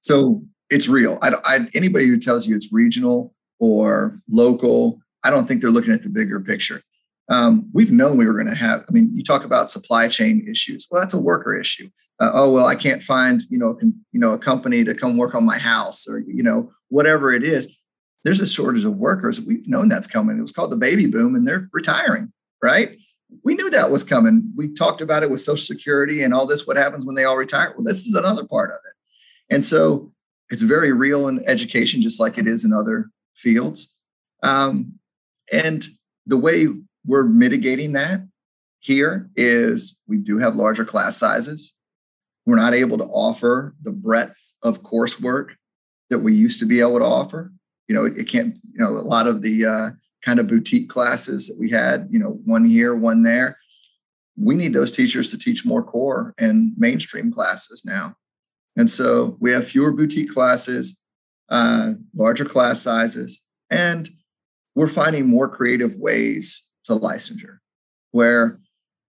so 0.00 0.42
it's 0.70 0.88
real 0.88 1.18
I, 1.22 1.34
I, 1.44 1.68
anybody 1.74 2.06
who 2.06 2.18
tells 2.18 2.46
you 2.46 2.54
it's 2.54 2.72
regional 2.72 3.34
or 3.60 4.20
local. 4.28 5.00
I 5.22 5.30
don't 5.30 5.46
think 5.46 5.60
they're 5.60 5.70
looking 5.70 5.92
at 5.92 6.02
the 6.02 6.08
bigger 6.08 6.40
picture. 6.40 6.82
Um, 7.28 7.70
we've 7.72 7.92
known 7.92 8.16
we 8.16 8.26
were 8.26 8.32
going 8.32 8.48
to 8.48 8.54
have. 8.56 8.84
I 8.88 8.92
mean, 8.92 9.10
you 9.14 9.22
talk 9.22 9.44
about 9.44 9.70
supply 9.70 10.08
chain 10.08 10.44
issues. 10.50 10.88
Well, 10.90 11.00
that's 11.00 11.14
a 11.14 11.20
worker 11.20 11.54
issue. 11.54 11.88
Uh, 12.18 12.30
oh 12.34 12.50
well, 12.52 12.66
I 12.66 12.74
can't 12.74 13.02
find 13.02 13.42
you 13.48 13.58
know 13.58 13.78
you 13.80 14.18
know 14.18 14.32
a 14.32 14.38
company 14.38 14.82
to 14.84 14.94
come 14.94 15.16
work 15.16 15.34
on 15.34 15.44
my 15.44 15.58
house 15.58 16.08
or 16.08 16.18
you 16.18 16.42
know 16.42 16.72
whatever 16.88 17.32
it 17.32 17.44
is. 17.44 17.68
There's 18.24 18.40
a 18.40 18.46
shortage 18.46 18.84
of 18.84 18.96
workers. 18.96 19.40
We've 19.40 19.66
known 19.68 19.88
that's 19.88 20.06
coming. 20.06 20.38
It 20.38 20.42
was 20.42 20.52
called 20.52 20.72
the 20.72 20.76
baby 20.76 21.06
boom, 21.06 21.34
and 21.34 21.46
they're 21.46 21.68
retiring. 21.72 22.32
Right? 22.62 22.96
We 23.44 23.54
knew 23.54 23.70
that 23.70 23.90
was 23.90 24.04
coming. 24.04 24.52
We 24.56 24.68
talked 24.74 25.00
about 25.00 25.22
it 25.22 25.30
with 25.30 25.40
Social 25.40 25.64
Security 25.64 26.22
and 26.22 26.34
all 26.34 26.46
this. 26.46 26.66
What 26.66 26.76
happens 26.76 27.06
when 27.06 27.14
they 27.14 27.24
all 27.24 27.36
retire? 27.36 27.72
Well, 27.76 27.84
this 27.84 28.06
is 28.06 28.14
another 28.14 28.44
part 28.44 28.70
of 28.70 28.76
it. 28.76 29.54
And 29.54 29.64
so 29.64 30.12
it's 30.50 30.62
very 30.62 30.92
real 30.92 31.28
in 31.28 31.42
education, 31.48 32.02
just 32.02 32.20
like 32.20 32.38
it 32.38 32.46
is 32.46 32.64
in 32.64 32.72
other 32.72 33.10
fields. 33.34 33.94
Um, 34.42 34.94
and 35.52 35.86
the 36.26 36.36
way 36.36 36.66
we're 37.06 37.24
mitigating 37.24 37.92
that 37.92 38.22
here 38.80 39.30
is 39.36 40.00
we 40.06 40.16
do 40.16 40.38
have 40.38 40.56
larger 40.56 40.84
class 40.84 41.16
sizes. 41.16 41.74
We're 42.46 42.56
not 42.56 42.74
able 42.74 42.98
to 42.98 43.04
offer 43.04 43.74
the 43.82 43.92
breadth 43.92 44.54
of 44.62 44.82
coursework 44.82 45.50
that 46.08 46.18
we 46.18 46.34
used 46.34 46.58
to 46.60 46.66
be 46.66 46.80
able 46.80 46.98
to 46.98 47.04
offer. 47.04 47.52
You 47.90 47.96
know, 47.96 48.04
it 48.04 48.28
can't, 48.28 48.56
you 48.72 48.78
know, 48.78 48.90
a 48.90 49.02
lot 49.02 49.26
of 49.26 49.42
the 49.42 49.66
uh, 49.66 49.90
kind 50.24 50.38
of 50.38 50.46
boutique 50.46 50.88
classes 50.88 51.48
that 51.48 51.58
we 51.58 51.68
had, 51.68 52.06
you 52.08 52.20
know, 52.20 52.40
one 52.44 52.64
here, 52.64 52.94
one 52.94 53.24
there. 53.24 53.58
We 54.36 54.54
need 54.54 54.74
those 54.74 54.92
teachers 54.92 55.26
to 55.30 55.36
teach 55.36 55.66
more 55.66 55.82
core 55.82 56.32
and 56.38 56.72
mainstream 56.76 57.32
classes 57.32 57.82
now. 57.84 58.14
And 58.76 58.88
so 58.88 59.36
we 59.40 59.50
have 59.50 59.66
fewer 59.66 59.90
boutique 59.90 60.32
classes 60.32 61.02
uh, 61.48 61.94
larger 62.14 62.44
class 62.44 62.80
sizes, 62.80 63.42
and 63.70 64.08
we're 64.76 64.86
finding 64.86 65.26
more 65.26 65.48
creative 65.48 65.96
ways 65.96 66.64
to 66.84 66.92
licensure, 66.92 67.58
where 68.12 68.60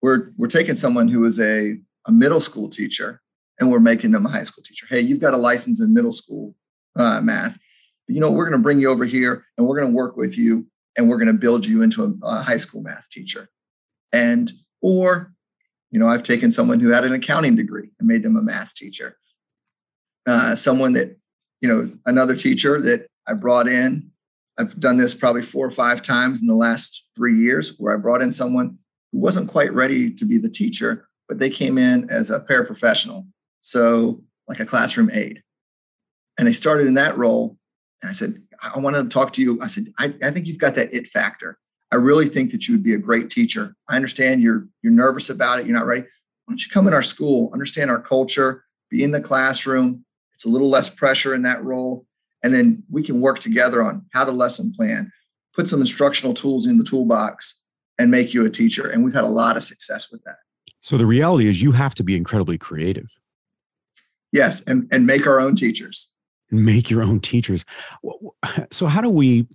we're 0.03 0.31
we're 0.37 0.47
taking 0.47 0.77
someone 0.77 1.09
who 1.09 1.25
is 1.25 1.41
a, 1.41 1.77
a 2.07 2.13
middle 2.13 2.41
school 2.41 2.69
teacher 2.69 3.21
and 3.59 3.73
we're 3.73 3.81
making 3.81 4.13
them 4.13 4.25
a 4.25 4.29
high 4.29 4.45
school 4.45 4.63
teacher. 4.63 4.87
Hey, 4.89 5.01
you've 5.01 5.19
got 5.19 5.35
a 5.35 5.39
license 5.39 5.81
in 5.83 5.93
middle 5.93 6.13
school 6.13 6.55
uh, 6.95 7.21
math. 7.21 7.59
You 8.09 8.21
know, 8.21 8.31
we're 8.31 8.45
going 8.45 8.59
to 8.59 8.63
bring 8.63 8.81
you 8.81 8.91
over 8.91 9.05
here 9.05 9.45
and 9.57 9.67
we're 9.67 9.79
going 9.79 9.91
to 9.91 9.97
work 9.97 10.17
with 10.17 10.37
you 10.37 10.67
and 10.97 11.09
we're 11.09 11.19
going 11.19 11.29
to 11.29 11.35
build 11.35 11.67
you 11.67 11.83
into 11.83 12.05
a, 12.05 12.27
a 12.27 12.43
high 12.43 12.57
school 12.57 12.83
math 12.83 13.09
teacher. 13.11 13.49
And 14.13 14.51
or, 14.83 15.33
you 15.91 15.99
know, 15.99 16.09
I've 16.09 16.23
taken 16.23 16.51
someone 16.51 16.81
who 16.81 16.89
had 16.91 17.05
an 17.05 17.13
accounting 17.13 17.55
degree 17.57 17.91
and 17.99 18.09
made 18.09 18.23
them 18.23 18.37
a 18.37 18.43
math 18.43 18.75
teacher. 18.75 19.17
uh, 20.29 20.55
someone 20.55 20.93
that, 20.93 21.17
you 21.61 21.69
know, 21.69 21.91
another 22.07 22.37
teacher 22.37 22.81
that 22.83 23.07
I 23.27 23.35
brought 23.35 23.69
in. 23.69 24.11
I've 24.59 24.79
done 24.79 24.97
this 24.97 25.15
probably 25.15 25.43
four 25.43 25.67
or 25.67 25.71
five 25.71 26.03
times 26.03 26.41
in 26.41 26.47
the 26.47 26.55
last 26.55 27.09
three 27.15 27.39
years 27.39 27.77
where 27.79 27.95
I 27.95 27.99
brought 27.99 28.23
in 28.23 28.31
someone 28.31 28.79
who 29.13 29.19
wasn't 29.21 29.49
quite 29.49 29.73
ready 29.73 30.11
to 30.15 30.25
be 30.25 30.39
the 30.39 30.51
teacher, 30.51 31.09
but 31.29 31.39
they 31.39 31.51
came 31.51 31.79
in 31.79 32.11
as 32.11 32.31
a 32.31 32.41
paraprofessional. 32.41 33.27
So, 33.61 34.23
like 34.49 34.61
a 34.61 34.67
classroom 34.67 35.11
aide. 35.13 35.43
And 36.39 36.47
they 36.47 36.53
started 36.53 36.87
in 36.87 36.95
that 36.95 37.19
role. 37.19 37.58
And 38.03 38.09
I 38.09 38.13
said, 38.13 38.41
I 38.75 38.79
want 38.79 38.97
to 38.97 39.09
talk 39.09 39.33
to 39.35 39.43
you. 39.43 39.59
I 39.61 39.67
said, 39.67 39.93
I, 39.99 40.15
I 40.23 40.31
think 40.31 40.47
you've 40.47 40.59
got 40.59 40.75
that 40.77 40.93
it 40.93 41.07
factor. 41.07 41.59
I 41.91 41.97
really 41.97 42.27
think 42.27 42.51
that 42.53 42.69
you 42.69 42.75
would 42.75 42.83
be 42.83 42.95
a 42.95 42.99
great 42.99 43.31
teacher. 43.31 43.75
I 43.89 43.97
understand 43.97 44.43
you're 44.43 44.69
you're 44.83 44.93
nervous 44.93 45.31
about 45.31 45.61
it. 45.61 45.67
You're 45.67 45.77
not 45.77 45.87
ready. 45.87 46.03
Why 46.03 46.53
don't 46.53 46.65
you 46.65 46.71
come 46.73 46.87
in 46.87 46.95
our 46.95 47.03
school, 47.03 47.51
understand 47.53 47.91
our 47.91 48.01
culture, 48.01 48.65
be 48.91 49.03
in 49.03 49.11
the 49.11 49.21
classroom? 49.21 50.05
It's 50.35 50.45
a 50.45 50.49
little 50.49 50.69
less 50.69 50.89
pressure 50.89 51.35
in 51.35 51.43
that 51.43 51.65
role. 51.65 52.07
And 52.43 52.55
then 52.55 52.83
we 52.91 53.03
can 53.03 53.21
work 53.21 53.41
together 53.41 53.83
on 53.83 54.07
how 54.13 54.25
to 54.25 54.31
lesson 54.31 54.73
plan, 54.73 55.11
put 55.55 55.69
some 55.69 55.81
instructional 55.81 56.35
tools 56.35 56.67
in 56.67 56.79
the 56.79 56.85
toolbox, 56.85 57.61
and 57.99 58.11
make 58.11 58.33
you 58.33 58.47
a 58.47 58.51
teacher. 58.51 58.89
And 58.89 59.05
we've 59.05 59.15
had 59.15 59.25
a 59.25 59.29
lot 59.29 59.57
of 59.57 59.65
success 59.65 60.11
with 60.11 60.23
that. 60.25 60.37
So 60.81 60.97
the 60.97 61.07
reality 61.07 61.49
is 61.49 61.61
you 61.61 61.73
have 61.73 61.95
to 61.97 62.05
be 62.05 62.17
incredibly 62.17 62.57
creative. 62.57 63.09
Yes, 64.31 64.61
and, 64.63 64.87
and 64.93 65.07
make 65.07 65.27
our 65.27 65.41
own 65.41 65.57
teachers. 65.57 66.13
Make 66.51 66.91
your 66.91 67.03
own 67.03 67.21
teachers. 67.21 67.65
So 68.71 68.87
how 68.87 69.01
do 69.01 69.11
we 69.11 69.47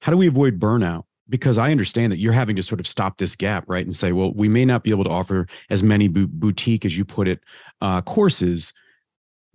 how 0.00 0.12
do 0.12 0.16
we 0.18 0.26
avoid 0.26 0.58
burnout? 0.58 1.04
Because 1.28 1.58
I 1.58 1.70
understand 1.70 2.12
that 2.12 2.18
you're 2.18 2.32
having 2.32 2.56
to 2.56 2.62
sort 2.62 2.80
of 2.80 2.86
stop 2.86 3.18
this 3.18 3.36
gap, 3.36 3.64
right? 3.68 3.84
And 3.84 3.94
say, 3.94 4.12
well, 4.12 4.32
we 4.34 4.48
may 4.48 4.64
not 4.64 4.82
be 4.82 4.90
able 4.90 5.04
to 5.04 5.10
offer 5.10 5.46
as 5.68 5.82
many 5.82 6.08
boutique 6.08 6.84
as 6.84 6.96
you 6.96 7.04
put 7.04 7.28
it 7.28 7.40
uh, 7.80 8.00
courses. 8.02 8.72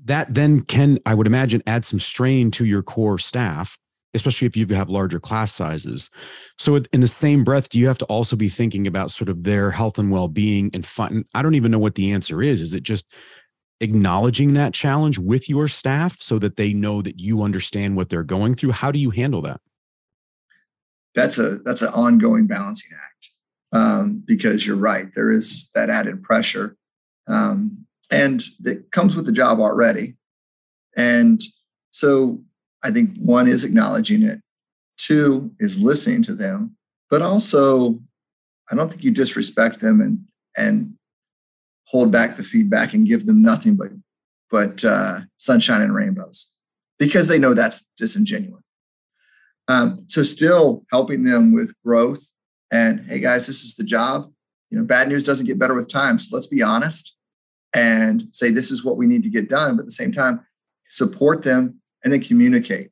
That 0.04 0.34
then 0.34 0.62
can, 0.62 1.00
I 1.06 1.16
would 1.16 1.28
imagine, 1.28 1.64
add 1.68 1.84
some 1.84 2.00
strain 2.00 2.52
to 2.52 2.66
your 2.66 2.84
core 2.84 3.18
staff 3.18 3.78
especially 4.16 4.48
if 4.48 4.56
you 4.58 4.66
have 4.68 4.90
larger 4.90 5.20
class 5.20 5.54
sizes. 5.54 6.10
So, 6.58 6.82
in 6.94 7.02
the 7.02 7.08
same 7.08 7.44
breath, 7.44 7.70
do 7.70 7.78
you 7.78 7.88
have 7.88 7.98
to 8.00 8.06
also 8.06 8.36
be 8.36 8.50
thinking 8.50 8.88
about 8.88 9.12
sort 9.12 9.30
of 9.30 9.44
their 9.44 9.70
health 9.70 10.00
and 10.00 10.10
well 10.10 10.30
being 10.30 10.72
and 10.74 10.86
fun? 10.86 11.26
I 11.36 11.42
don't 11.42 11.56
even 11.56 11.70
know 11.70 11.80
what 11.80 11.96
the 11.96 12.12
answer 12.12 12.42
is. 12.42 12.62
Is 12.62 12.74
it 12.74 12.84
just 12.84 13.06
acknowledging 13.82 14.54
that 14.54 14.74
challenge 14.74 15.20
with 15.20 15.50
your 15.50 15.68
staff 15.68 16.22
so 16.22 16.40
that 16.40 16.56
they 16.56 16.74
know 16.74 17.02
that 17.02 17.20
you 17.20 17.42
understand 17.42 17.96
what 17.96 18.10
they're 18.10 18.24
going 18.24 18.56
through? 18.56 18.72
How 18.72 18.92
do 18.92 19.00
you 19.00 19.10
handle 19.10 19.42
that? 19.44 19.62
That's 21.14 21.38
a 21.38 21.58
that's 21.60 21.82
an 21.82 21.94
ongoing 21.94 22.46
balancing 22.46 22.92
act 22.94 23.30
um, 23.72 24.24
because 24.26 24.66
you're 24.66 24.76
right. 24.76 25.14
There 25.16 25.32
is 25.32 25.70
that 25.74 25.90
added 25.90 26.24
pressure, 26.24 26.76
um, 27.28 27.86
and 28.12 28.44
that 28.62 28.92
comes 28.92 29.16
with 29.16 29.26
the 29.26 29.32
job 29.32 29.60
already. 29.60 30.16
And 30.98 31.42
so 31.92 32.42
I 32.84 32.92
think 32.92 33.16
one 33.18 33.48
is 33.48 33.64
acknowledging 33.64 34.24
it, 34.24 34.42
two 34.98 35.52
is 35.60 35.80
listening 35.80 36.22
to 36.24 36.36
them, 36.36 36.76
but 37.10 37.22
also 37.22 38.00
I 38.70 38.76
don't 38.76 38.90
think 38.90 39.04
you 39.04 39.12
disrespect 39.12 39.80
them 39.80 40.02
and 40.02 40.20
and 40.58 40.95
hold 41.86 42.12
back 42.12 42.36
the 42.36 42.44
feedback 42.44 42.94
and 42.94 43.08
give 43.08 43.26
them 43.26 43.42
nothing 43.42 43.76
but 43.76 43.90
but 44.52 44.86
uh, 44.86 45.22
sunshine 45.38 45.82
and 45.82 45.94
rainbows 45.94 46.52
because 47.00 47.28
they 47.28 47.40
know 47.40 47.54
that's 47.54 47.90
disingenuous. 47.98 48.62
Um, 49.68 50.06
so 50.08 50.22
still 50.24 50.86
helping 50.92 51.24
them 51.24 51.52
with 51.52 51.74
growth 51.84 52.24
and 52.72 53.06
hey 53.08 53.20
guys, 53.20 53.48
this 53.48 53.64
is 53.64 53.76
the 53.76 53.84
job. 53.84 54.32
You 54.70 54.78
know, 54.78 54.84
bad 54.84 55.08
news 55.08 55.24
doesn't 55.24 55.46
get 55.46 55.60
better 55.60 55.74
with 55.74 55.88
time. 55.88 56.20
So 56.20 56.36
let's 56.36 56.48
be 56.48 56.62
honest 56.62 57.16
and 57.74 58.26
say 58.32 58.50
this 58.50 58.72
is 58.72 58.84
what 58.84 58.98
we 58.98 59.08
need 59.08 59.24
to 59.24 59.30
get 59.30 59.50
done. 59.50 59.76
But 59.76 59.84
at 59.84 59.88
the 59.88 59.92
same 59.92 60.12
time, 60.12 60.46
support 60.86 61.44
them 61.44 61.82
and 62.04 62.14
then 62.14 62.22
communicate. 62.22 62.92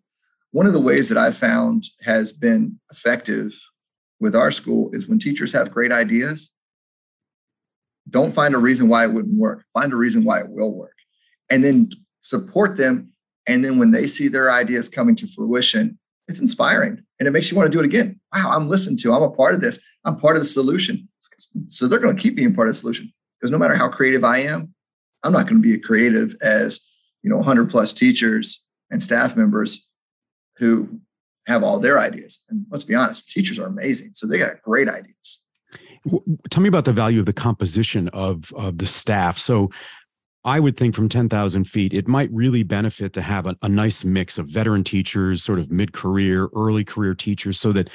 One 0.52 0.68
of 0.68 0.74
the 0.74 0.82
ways 0.82 1.10
that 1.10 1.18
I've 1.18 1.38
found 1.38 1.86
has 2.04 2.32
been 2.32 2.80
effective 2.92 3.54
with 4.20 4.36
our 4.36 4.52
school 4.52 4.90
is 4.94 5.08
when 5.08 5.20
teachers 5.20 5.52
have 5.54 5.72
great 5.72 5.92
ideas, 5.92 6.54
don't 8.10 8.34
find 8.34 8.54
a 8.54 8.60
reason 8.60 8.88
why 8.88 9.06
it 9.06 9.14
wouldn't 9.14 9.38
work. 9.38 9.64
Find 9.74 9.94
a 9.94 9.98
reason 9.98 10.24
why 10.24 10.40
it 10.40 10.50
will 10.50 10.72
work. 10.72 10.96
And 11.50 11.64
then 11.64 11.90
support 12.22 12.78
them. 12.78 13.12
And 13.48 13.64
then 13.64 13.78
when 13.78 13.92
they 13.92 14.08
see 14.08 14.28
their 14.28 14.52
ideas 14.52 14.90
coming 14.90 15.16
to 15.18 15.28
fruition, 15.28 15.98
it's 16.28 16.40
inspiring 16.40 17.04
and 17.20 17.28
it 17.28 17.32
makes 17.32 17.52
you 17.52 17.58
want 17.58 17.72
to 17.72 17.76
do 17.76 17.82
it 17.82 17.86
again. 17.86 18.20
Wow, 18.34 18.52
I'm 18.52 18.68
listened 18.68 19.00
to. 19.00 19.14
I'm 19.14 19.24
a 19.24 19.30
part 19.30 19.54
of 19.54 19.62
this. 19.62 19.80
I'm 20.06 20.18
part 20.18 20.36
of 20.36 20.42
the 20.42 20.48
solution. 20.48 21.08
So 21.68 21.88
they're 21.88 22.00
going 22.00 22.16
to 22.16 22.22
keep 22.22 22.36
being 22.36 22.54
part 22.54 22.68
of 22.68 22.74
the 22.74 22.80
solution 22.80 23.12
because 23.40 23.52
no 23.52 23.58
matter 23.58 23.76
how 23.76 23.90
creative 23.90 24.24
I 24.24 24.40
am, 24.40 24.74
I'm 25.24 25.34
not 25.34 25.48
going 25.48 25.62
to 25.62 25.68
be 25.68 25.74
as 25.76 25.86
creative 25.86 26.36
as 26.42 26.80
you 27.22 27.30
know 27.30 27.38
100 27.38 27.70
plus 27.70 27.94
teachers 27.94 28.66
and 28.90 29.02
staff 29.02 29.36
members 29.36 29.88
who 30.58 31.00
have 31.48 31.64
all 31.64 31.80
their 31.80 32.00
ideas. 32.00 32.42
And 32.50 32.66
let's 32.72 32.84
be 32.84 32.96
honest, 32.96 33.30
teachers 33.30 33.60
are 33.60 33.68
amazing. 33.68 34.12
So 34.14 34.28
they 34.28 34.38
got 34.38 34.62
great 34.62 34.88
ideas. 34.88 35.42
Tell 36.50 36.62
me 36.62 36.70
about 36.70 36.86
the 36.86 36.94
value 36.94 37.20
of 37.20 37.26
the 37.26 37.34
composition 37.34 38.10
of, 38.10 38.54
of 38.54 38.78
the 38.78 38.86
staff. 38.86 39.38
So 39.38 39.72
I 40.46 40.60
would 40.60 40.76
think 40.76 40.96
from 40.96 41.08
10,000 41.08 41.66
feet, 41.66 41.94
it 41.94 42.08
might 42.08 42.32
really 42.32 42.64
benefit 42.64 43.14
to 43.14 43.22
have 43.22 43.48
a, 43.48 43.56
a 43.62 43.70
nice 43.70 44.04
mix 44.04 44.38
of 44.38 44.48
veteran 44.48 44.84
teachers, 44.84 45.44
sort 45.44 45.60
of 45.60 45.72
mid 45.72 45.94
career, 45.94 46.50
early 46.56 46.84
career 46.84 47.16
teachers, 47.16 47.60
so 47.60 47.72
that 47.72 47.90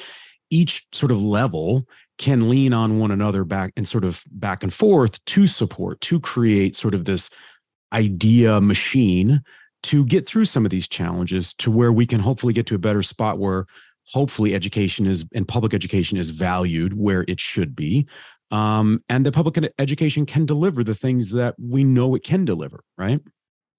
each 0.51 0.87
sort 0.93 1.13
of 1.13 1.21
level 1.21 1.87
can 2.17 2.49
lean 2.49 2.73
on 2.73 2.99
one 2.99 3.11
another 3.11 3.45
back 3.45 3.73
and 3.77 3.87
sort 3.87 4.05
of 4.05 4.23
back 4.33 4.63
and 4.63 4.73
forth 4.73 5.23
to 5.27 5.47
support, 5.47 6.01
to 6.01 6.19
create 6.19 6.75
sort 6.75 6.95
of 6.95 7.05
this 7.05 7.29
idea 7.93 8.61
machine 8.61 9.43
to 9.83 10.05
get 10.05 10.27
through 10.27 10.45
some 10.45 10.65
of 10.65 10.71
these 10.71 10.89
challenges 10.89 11.55
to 11.55 11.71
where 11.71 11.93
we 11.93 12.07
can 12.07 12.21
hopefully 12.21 12.53
get 12.53 12.67
to 12.67 12.75
a 12.75 12.79
better 12.79 13.03
spot 13.03 13.39
where 13.39 13.67
hopefully 14.13 14.55
education 14.55 15.07
is 15.07 15.25
and 15.35 15.47
public 15.47 15.75
education 15.75 16.19
is 16.19 16.31
valued 16.31 16.95
where 16.95 17.25
it 17.29 17.41
should 17.41 17.75
be 17.75 18.07
um, 18.51 19.03
and 19.09 19.27
the 19.27 19.33
public 19.33 19.59
education 19.79 20.25
can 20.25 20.47
deliver 20.47 20.83
the 20.83 20.95
things 20.95 21.31
that 21.33 21.55
we 21.59 21.85
know 21.85 22.15
it 22.15 22.23
can 22.23 22.45
deliver 22.45 22.85
right? 22.97 23.21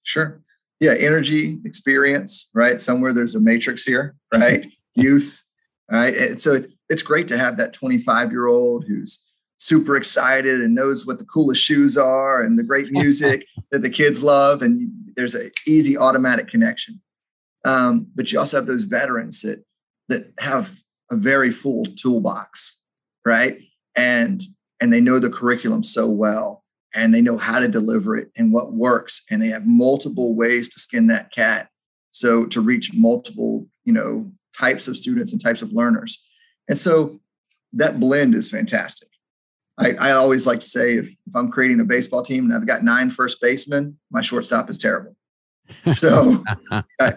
Sure. 0.03 0.41
Yeah 0.79 0.95
energy 0.97 1.59
experience 1.65 2.49
right? 2.53 2.81
Somewhere 2.81 3.13
there's 3.13 3.35
a 3.35 3.41
matrix 3.41 3.83
here 3.83 4.15
right? 4.33 4.65
Youth 4.95 5.43
right? 5.91 6.15
And 6.15 6.41
so 6.41 6.53
it's, 6.53 6.67
it's 6.89 7.01
great 7.01 7.27
to 7.29 7.37
have 7.37 7.57
that 7.57 7.73
25 7.73 8.31
year 8.31 8.47
old 8.47 8.85
who's 8.87 9.19
super 9.59 9.97
excited 9.97 10.61
and 10.61 10.73
knows 10.73 11.05
what 11.05 11.19
the 11.19 11.25
coolest 11.25 11.61
shoes 11.61 11.97
are 11.97 12.41
and 12.41 12.57
the 12.57 12.63
great 12.63 12.91
music 12.91 13.45
that 13.71 13.81
the 13.81 13.89
kids 13.89 14.23
love 14.23 14.61
and 14.61 14.89
there's 15.15 15.35
an 15.35 15.51
easy 15.67 15.97
automatic 15.97 16.47
connection. 16.47 16.99
Um, 17.65 18.07
but 18.15 18.31
you 18.31 18.39
also 18.39 18.57
have 18.57 18.67
those 18.67 18.85
veterans 18.85 19.41
that 19.41 19.63
that 20.09 20.33
have 20.39 20.81
a 21.09 21.15
very 21.15 21.51
full 21.51 21.85
toolbox 21.97 22.79
right? 23.25 23.59
And 23.95 24.41
and 24.81 24.93
they 24.93 25.01
know 25.01 25.19
the 25.19 25.29
curriculum 25.29 25.83
so 25.83 26.09
well 26.09 26.63
and 26.95 27.13
they 27.13 27.21
know 27.21 27.37
how 27.37 27.59
to 27.59 27.67
deliver 27.67 28.15
it 28.15 28.31
and 28.37 28.51
what 28.51 28.73
works 28.73 29.21
and 29.29 29.41
they 29.41 29.47
have 29.47 29.67
multiple 29.67 30.35
ways 30.35 30.69
to 30.69 30.79
skin 30.79 31.07
that 31.07 31.31
cat. 31.31 31.69
So 32.11 32.45
to 32.47 32.61
reach 32.61 32.91
multiple 32.93 33.67
you 33.83 33.93
know 33.93 34.31
types 34.57 34.87
of 34.87 34.97
students 34.97 35.31
and 35.31 35.41
types 35.41 35.61
of 35.61 35.71
learners. 35.71 36.23
And 36.67 36.77
so 36.77 37.19
that 37.73 37.99
blend 37.99 38.35
is 38.35 38.49
fantastic. 38.49 39.09
I, 39.77 39.93
I 39.93 40.11
always 40.11 40.45
like 40.45 40.59
to 40.59 40.65
say 40.65 40.95
if, 40.97 41.07
if 41.07 41.35
I'm 41.35 41.51
creating 41.51 41.79
a 41.79 41.85
baseball 41.85 42.21
team 42.21 42.45
and 42.45 42.53
I've 42.53 42.67
got 42.67 42.83
nine 42.83 43.09
first 43.09 43.39
basemen, 43.41 43.97
my 44.11 44.21
shortstop 44.21 44.69
is 44.69 44.77
terrible. 44.77 45.15
So 45.85 46.43
uh, 46.71 47.11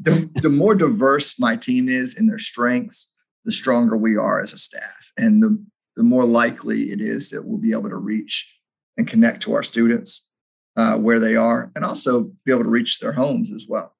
the, 0.00 0.28
the 0.42 0.50
more 0.50 0.74
diverse 0.74 1.38
my 1.38 1.56
team 1.56 1.88
is 1.88 2.18
in 2.18 2.26
their 2.26 2.38
strengths, 2.38 3.10
the 3.44 3.52
stronger 3.52 3.96
we 3.96 4.16
are 4.16 4.40
as 4.40 4.52
a 4.52 4.58
staff. 4.58 5.12
And 5.16 5.42
the, 5.42 5.64
the 5.96 6.02
more 6.02 6.24
likely 6.24 6.90
it 6.92 7.00
is 7.00 7.30
that 7.30 7.44
we'll 7.44 7.58
be 7.58 7.72
able 7.72 7.88
to 7.88 7.96
reach 7.96 8.58
and 8.96 9.06
connect 9.06 9.42
to 9.42 9.54
our 9.54 9.62
students 9.62 10.28
uh, 10.76 10.96
where 10.98 11.18
they 11.18 11.36
are 11.36 11.70
and 11.74 11.84
also 11.84 12.30
be 12.44 12.52
able 12.52 12.64
to 12.64 12.70
reach 12.70 12.98
their 13.00 13.12
homes 13.12 13.52
as 13.52 13.66
well. 13.68 13.94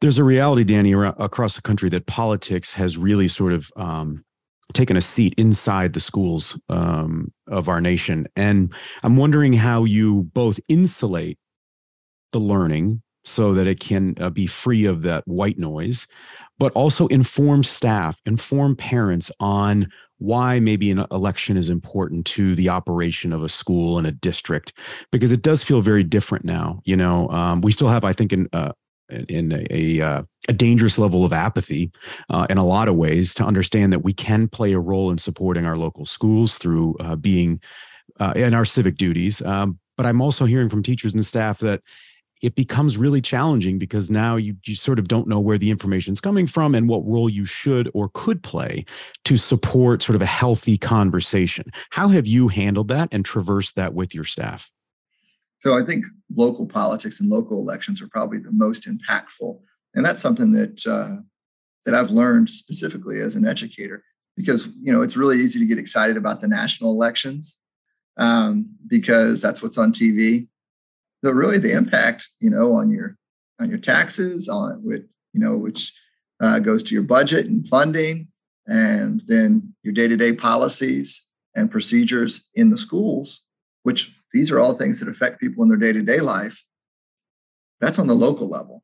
There's 0.00 0.18
a 0.18 0.24
reality, 0.24 0.64
Danny, 0.64 0.92
across 0.92 1.56
the 1.56 1.62
country 1.62 1.88
that 1.90 2.06
politics 2.06 2.74
has 2.74 2.98
really 2.98 3.28
sort 3.28 3.52
of 3.52 3.70
um, 3.76 4.24
taken 4.72 4.96
a 4.96 5.00
seat 5.00 5.34
inside 5.36 5.92
the 5.92 6.00
schools 6.00 6.58
um, 6.68 7.32
of 7.48 7.68
our 7.68 7.80
nation. 7.80 8.26
And 8.36 8.72
I'm 9.02 9.16
wondering 9.16 9.52
how 9.52 9.84
you 9.84 10.24
both 10.34 10.60
insulate 10.68 11.38
the 12.34 12.40
learning 12.40 13.00
so 13.24 13.54
that 13.54 13.66
it 13.66 13.80
can 13.80 14.14
uh, 14.20 14.28
be 14.28 14.46
free 14.46 14.84
of 14.84 15.00
that 15.02 15.26
white 15.26 15.58
noise, 15.58 16.06
but 16.58 16.72
also 16.72 17.06
inform 17.06 17.62
staff, 17.62 18.20
inform 18.26 18.76
parents 18.76 19.30
on 19.40 19.88
why 20.18 20.60
maybe 20.60 20.90
an 20.90 21.04
election 21.10 21.56
is 21.56 21.68
important 21.68 22.26
to 22.26 22.54
the 22.54 22.68
operation 22.68 23.32
of 23.32 23.42
a 23.42 23.48
school 23.48 23.98
and 23.98 24.06
a 24.06 24.12
district 24.12 24.72
because 25.10 25.32
it 25.32 25.42
does 25.42 25.62
feel 25.62 25.80
very 25.80 26.04
different 26.04 26.44
now 26.44 26.80
you 26.84 26.96
know 26.96 27.28
um, 27.30 27.60
we 27.62 27.72
still 27.72 27.88
have 27.88 28.04
i 28.04 28.12
think 28.12 28.32
in 28.32 28.48
uh, 28.52 28.70
in 29.28 29.52
a, 29.52 29.66
a, 29.70 30.00
uh, 30.00 30.22
a, 30.48 30.52
dangerous 30.52 30.98
level 30.98 31.24
of 31.24 31.32
apathy 31.32 31.90
uh, 32.30 32.46
in 32.48 32.58
a 32.58 32.64
lot 32.64 32.88
of 32.88 32.94
ways 32.94 33.34
to 33.34 33.44
understand 33.44 33.92
that 33.92 34.04
we 34.04 34.12
can 34.12 34.48
play 34.48 34.72
a 34.72 34.78
role 34.78 35.10
in 35.10 35.18
supporting 35.18 35.66
our 35.66 35.76
local 35.76 36.06
schools 36.06 36.56
through 36.56 36.96
uh, 37.00 37.16
being 37.16 37.60
uh, 38.20 38.32
in 38.36 38.54
our 38.54 38.64
civic 38.64 38.96
duties. 38.96 39.42
Um, 39.42 39.78
but 39.96 40.06
I'm 40.06 40.20
also 40.20 40.44
hearing 40.44 40.68
from 40.68 40.82
teachers 40.82 41.14
and 41.14 41.24
staff 41.24 41.58
that 41.60 41.82
it 42.44 42.54
becomes 42.54 42.98
really 42.98 43.22
challenging 43.22 43.78
because 43.78 44.10
now 44.10 44.36
you, 44.36 44.54
you 44.64 44.76
sort 44.76 44.98
of 44.98 45.08
don't 45.08 45.26
know 45.26 45.40
where 45.40 45.56
the 45.56 45.70
information 45.70 46.12
is 46.12 46.20
coming 46.20 46.46
from 46.46 46.74
and 46.74 46.88
what 46.88 47.06
role 47.06 47.30
you 47.30 47.46
should 47.46 47.90
or 47.94 48.10
could 48.12 48.42
play 48.42 48.84
to 49.24 49.38
support 49.38 50.02
sort 50.02 50.14
of 50.14 50.20
a 50.22 50.26
healthy 50.26 50.76
conversation. 50.76 51.64
How 51.90 52.08
have 52.08 52.26
you 52.26 52.48
handled 52.48 52.88
that 52.88 53.08
and 53.12 53.24
traversed 53.24 53.76
that 53.76 53.94
with 53.94 54.14
your 54.14 54.24
staff? 54.24 54.70
So 55.60 55.78
I 55.78 55.82
think 55.82 56.04
local 56.36 56.66
politics 56.66 57.18
and 57.20 57.30
local 57.30 57.58
elections 57.58 58.02
are 58.02 58.08
probably 58.08 58.38
the 58.38 58.52
most 58.52 58.86
impactful, 58.86 59.58
and 59.94 60.04
that's 60.04 60.20
something 60.20 60.52
that 60.52 60.86
uh, 60.86 61.22
that 61.86 61.94
I've 61.94 62.10
learned 62.10 62.50
specifically 62.50 63.20
as 63.20 63.34
an 63.36 63.46
educator 63.46 64.04
because 64.36 64.68
you 64.82 64.92
know 64.92 65.00
it's 65.00 65.16
really 65.16 65.38
easy 65.40 65.58
to 65.60 65.66
get 65.66 65.78
excited 65.78 66.18
about 66.18 66.42
the 66.42 66.48
national 66.48 66.90
elections 66.90 67.60
um, 68.18 68.68
because 68.86 69.40
that's 69.40 69.62
what's 69.62 69.78
on 69.78 69.92
TV. 69.92 70.48
But 71.24 71.32
really, 71.32 71.56
the 71.56 71.72
impact 71.72 72.28
you 72.38 72.50
know 72.50 72.74
on 72.74 72.90
your 72.90 73.16
on 73.58 73.70
your 73.70 73.78
taxes 73.78 74.46
on 74.46 74.84
which 74.84 75.04
you 75.32 75.40
know 75.40 75.56
which 75.56 75.90
uh, 76.42 76.58
goes 76.58 76.82
to 76.82 76.94
your 76.94 77.02
budget 77.02 77.46
and 77.46 77.66
funding, 77.66 78.28
and 78.66 79.22
then 79.26 79.74
your 79.82 79.94
day 79.94 80.06
to 80.06 80.18
day 80.18 80.34
policies 80.34 81.26
and 81.56 81.70
procedures 81.70 82.50
in 82.54 82.68
the 82.68 82.76
schools, 82.76 83.46
which 83.84 84.14
these 84.34 84.50
are 84.50 84.60
all 84.60 84.74
things 84.74 85.00
that 85.00 85.08
affect 85.08 85.40
people 85.40 85.62
in 85.62 85.70
their 85.70 85.78
day 85.78 85.94
to 85.94 86.02
day 86.02 86.20
life. 86.20 86.62
That's 87.80 87.98
on 87.98 88.06
the 88.06 88.14
local 88.14 88.50
level. 88.50 88.82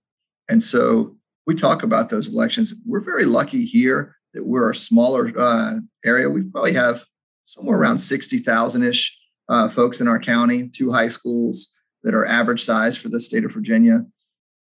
And 0.48 0.62
so 0.62 1.18
we 1.46 1.54
talk 1.54 1.82
about 1.82 2.08
those 2.08 2.28
elections. 2.28 2.72
We're 2.86 3.04
very 3.04 3.26
lucky 3.26 3.66
here 3.66 4.16
that 4.32 4.46
we're 4.46 4.70
a 4.70 4.74
smaller 4.74 5.30
uh, 5.38 5.80
area. 6.06 6.30
We 6.30 6.44
probably 6.44 6.72
have 6.72 7.04
somewhere 7.44 7.78
around 7.78 7.98
60,000 7.98 8.82
ish 8.82 9.14
uh, 9.50 9.68
folks 9.68 10.00
in 10.00 10.08
our 10.08 10.18
county, 10.18 10.68
two 10.68 10.90
high 10.90 11.10
schools 11.10 11.76
that 12.02 12.14
are 12.14 12.26
average 12.26 12.62
size 12.62 12.96
for 12.96 13.08
the 13.08 13.20
state 13.20 13.44
of 13.44 13.52
Virginia. 13.52 14.04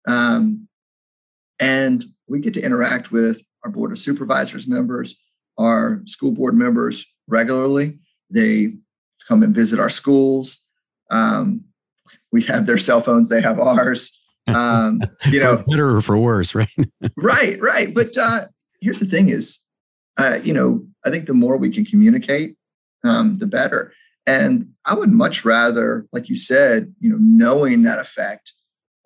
Um, 0.08 0.68
and 1.60 2.04
we 2.28 2.40
get 2.40 2.54
to 2.56 2.62
interact 2.62 3.12
with 3.12 3.42
our 3.64 3.72
board 3.72 3.92
of 3.92 4.00
supervisors 4.00 4.68
members, 4.68 5.20
our 5.58 6.02
school 6.06 6.32
board 6.32 6.56
members 6.56 7.06
regularly. 7.28 7.98
They 8.30 8.74
come 9.28 9.44
and 9.44 9.56
visit 9.56 9.80
our 9.80 9.90
schools. 9.90 10.66
Um, 11.12 11.64
we 12.32 12.42
have 12.44 12.66
their 12.66 12.78
cell 12.78 13.02
phones; 13.02 13.30
they 13.30 13.42
have 13.42 13.60
ours. 13.60 14.12
Um, 14.48 15.02
you 15.26 15.40
know, 15.40 15.58
for 15.58 15.64
better 15.64 15.98
or 15.98 16.02
for 16.02 16.18
worse, 16.18 16.54
right? 16.56 16.70
right, 17.18 17.60
right. 17.60 17.94
But 17.94 18.18
uh, 18.18 18.46
here's 18.82 19.00
the 19.00 19.06
thing: 19.06 19.30
is 19.30 19.60
uh, 20.18 20.40
you 20.44 20.54
know, 20.54 20.86
I 21.06 21.10
think 21.10 21.26
the 21.26 21.34
more 21.34 21.58
we 21.58 21.70
can 21.70 21.86
communicate, 21.86 22.56
um, 23.04 23.38
the 23.38 23.48
better. 23.48 23.94
And 24.28 24.70
I 24.86 24.96
would 24.96 25.12
much 25.12 25.46
rather, 25.46 26.08
like 26.12 26.30
you 26.30 26.36
said, 26.36 26.94
you 27.00 27.10
know, 27.10 27.18
knowing 27.20 27.84
that 27.84 28.00
effect 28.00 28.54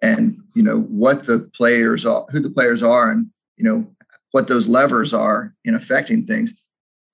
and 0.01 0.37
you 0.55 0.63
know 0.63 0.81
what 0.81 1.25
the 1.25 1.49
players 1.53 2.05
are, 2.05 2.25
who 2.31 2.39
the 2.39 2.49
players 2.49 2.81
are, 2.81 3.11
and 3.11 3.27
you 3.57 3.65
know 3.65 3.85
what 4.31 4.47
those 4.47 4.67
levers 4.67 5.13
are 5.13 5.53
in 5.65 5.75
affecting 5.75 6.25
things. 6.25 6.53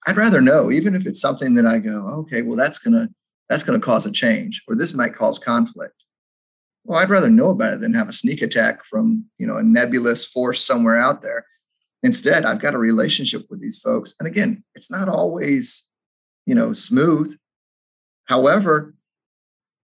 I'd 0.07 0.17
rather 0.17 0.39
know, 0.39 0.71
even 0.71 0.93
if 0.95 1.07
it's 1.07 1.19
something 1.19 1.55
that 1.55 1.65
I 1.65 1.79
go, 1.79 2.05
okay, 2.19 2.43
well, 2.43 2.57
that's 2.57 2.77
gonna 2.77 3.09
that's 3.49 3.63
to 3.63 3.79
cause 3.79 4.05
a 4.05 4.11
change 4.11 4.63
or 4.67 4.75
this 4.75 4.93
might 4.93 5.15
cause 5.15 5.39
conflict 5.39 6.03
well 6.83 6.99
i'd 6.99 7.09
rather 7.09 7.29
know 7.29 7.49
about 7.49 7.73
it 7.73 7.79
than 7.81 7.93
have 7.93 8.09
a 8.09 8.13
sneak 8.13 8.41
attack 8.41 8.85
from 8.85 9.25
you 9.37 9.47
know 9.47 9.57
a 9.57 9.63
nebulous 9.63 10.25
force 10.25 10.65
somewhere 10.65 10.97
out 10.97 11.21
there 11.21 11.45
instead 12.03 12.45
i've 12.45 12.61
got 12.61 12.73
a 12.73 12.79
relationship 12.79 13.43
with 13.49 13.61
these 13.61 13.79
folks 13.79 14.13
and 14.19 14.27
again 14.27 14.63
it's 14.75 14.91
not 14.91 15.09
always 15.09 15.83
you 16.45 16.55
know 16.55 16.73
smooth 16.73 17.35
however 18.25 18.93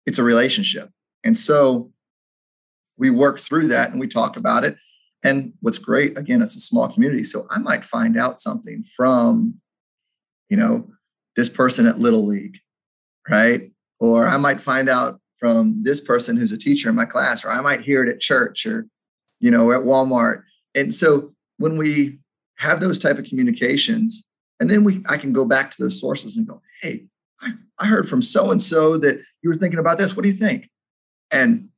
it's 0.06 0.20
a 0.20 0.24
relationship 0.24 0.90
and 1.24 1.36
so 1.36 1.92
we 2.98 3.10
work 3.10 3.40
through 3.40 3.68
that 3.68 3.92
and 3.92 4.00
we 4.00 4.08
talk 4.08 4.38
about 4.38 4.64
it 4.64 4.78
and 5.24 5.54
what's 5.62 5.78
great 5.78 6.18
again 6.18 6.42
it's 6.42 6.56
a 6.56 6.62
small 6.62 6.88
community 6.88 7.24
so 7.24 7.48
i 7.50 7.60
might 7.60 7.84
find 7.84 8.18
out 8.18 8.40
something 8.40 8.84
from 8.96 9.56
you 10.50 10.58
know 10.58 10.88
this 11.36 11.50
person 11.50 11.86
at 11.86 12.00
little 12.00 12.26
league 12.26 12.58
right? 13.30 13.72
Or 14.00 14.28
I 14.28 14.38
might 14.38 14.62
find 14.62 14.90
out 14.90 15.20
from 15.38 15.82
this 15.84 16.02
person 16.02 16.38
who's 16.38 16.52
a 16.52 16.58
teacher 16.58 16.90
in 16.90 16.96
my 16.96 17.06
class, 17.06 17.44
or 17.44 17.52
I 17.52 17.62
might 17.62 17.82
hear 17.82 18.04
it 18.04 18.10
at 18.10 18.20
church 18.20 18.66
or, 18.66 18.88
you 19.40 19.52
know, 19.52 19.72
at 19.72 19.82
Walmart. 19.82 20.44
And 20.74 20.94
so 20.94 21.34
when 21.58 21.78
we 21.78 22.20
have 22.58 22.80
those 22.80 23.00
type 23.00 23.18
of 23.18 23.26
communications, 23.26 24.28
and 24.60 24.70
then 24.70 24.84
we 24.84 25.04
I 25.10 25.18
can 25.18 25.34
go 25.34 25.44
back 25.46 25.72
to 25.72 25.84
those 25.84 26.00
sources 26.00 26.38
and 26.38 26.48
go, 26.48 26.62
hey, 26.82 27.06
I, 27.42 27.52
I 27.80 27.88
heard 27.88 28.08
from 28.08 28.22
so 28.22 28.52
and 28.52 28.62
so 28.62 28.98
that 28.98 29.20
you 29.42 29.50
were 29.50 29.56
thinking 29.56 29.80
about 29.80 29.98
this. 29.98 30.16
What 30.16 30.24
do 30.24 30.30
you 30.30 30.36
think? 30.36 30.70
And 31.32 31.70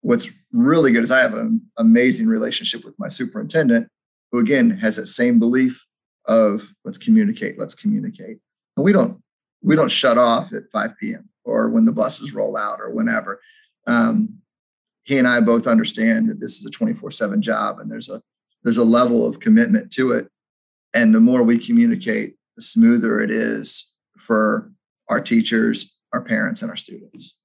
what's 0.00 0.28
really 0.52 0.92
good 0.92 1.04
is 1.04 1.10
I 1.10 1.20
have 1.20 1.34
an 1.34 1.60
amazing 1.78 2.26
relationship 2.26 2.84
with 2.84 2.98
my 2.98 3.08
superintendent, 3.08 3.88
who 4.30 4.38
again 4.38 4.70
has 4.70 4.96
that 4.96 5.06
same 5.06 5.38
belief 5.38 5.84
of 6.26 6.72
let's 6.84 6.98
communicate, 6.98 7.58
let's 7.58 7.74
communicate. 7.74 8.38
And 8.76 8.84
we 8.84 8.92
don't 8.92 9.20
we 9.62 9.76
don't 9.76 9.90
shut 9.90 10.18
off 10.18 10.52
at 10.52 10.70
5 10.72 10.98
p.m. 10.98 11.28
or 11.44 11.68
when 11.68 11.84
the 11.84 11.92
buses 11.92 12.34
roll 12.34 12.56
out 12.56 12.80
or 12.80 12.90
whenever. 12.90 13.40
Um, 13.86 14.38
he 15.04 15.18
and 15.18 15.28
I 15.28 15.40
both 15.40 15.66
understand 15.66 16.28
that 16.28 16.40
this 16.40 16.58
is 16.58 16.66
a 16.66 16.70
24/7 16.70 17.40
job 17.40 17.78
and 17.78 17.90
there's 17.90 18.08
a 18.08 18.20
there's 18.62 18.76
a 18.76 18.84
level 18.84 19.26
of 19.26 19.40
commitment 19.40 19.92
to 19.92 20.12
it. 20.12 20.28
And 20.94 21.14
the 21.14 21.20
more 21.20 21.42
we 21.42 21.58
communicate, 21.58 22.36
the 22.56 22.62
smoother 22.62 23.20
it 23.20 23.30
is 23.30 23.91
for 24.22 24.72
our 25.08 25.20
teachers, 25.20 25.96
our 26.12 26.22
parents, 26.22 26.62
and 26.62 26.70
our 26.70 26.76
students. 26.76 27.36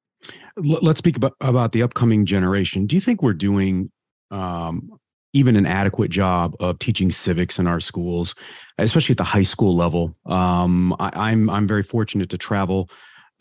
Let's 0.55 0.99
speak 0.99 1.17
about, 1.17 1.33
about 1.41 1.71
the 1.71 1.83
upcoming 1.83 2.25
generation. 2.25 2.87
Do 2.87 2.95
you 2.95 3.01
think 3.01 3.21
we're 3.21 3.33
doing 3.33 3.91
um, 4.31 4.99
even 5.33 5.55
an 5.55 5.65
adequate 5.65 6.09
job 6.09 6.55
of 6.59 6.79
teaching 6.79 7.11
civics 7.11 7.59
in 7.59 7.67
our 7.67 7.79
schools, 7.79 8.33
especially 8.77 9.13
at 9.13 9.17
the 9.17 9.23
high 9.23 9.43
school 9.43 9.75
level. 9.75 10.13
Um, 10.25 10.95
I, 10.99 11.31
am 11.31 11.49
I'm, 11.49 11.49
I'm 11.49 11.67
very 11.67 11.83
fortunate 11.83 12.29
to 12.29 12.37
travel 12.37 12.89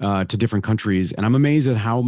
uh, 0.01 0.25
to 0.25 0.37
different 0.37 0.65
countries, 0.65 1.13
and 1.13 1.25
I'm 1.25 1.35
amazed 1.35 1.69
at 1.69 1.77
how 1.77 2.05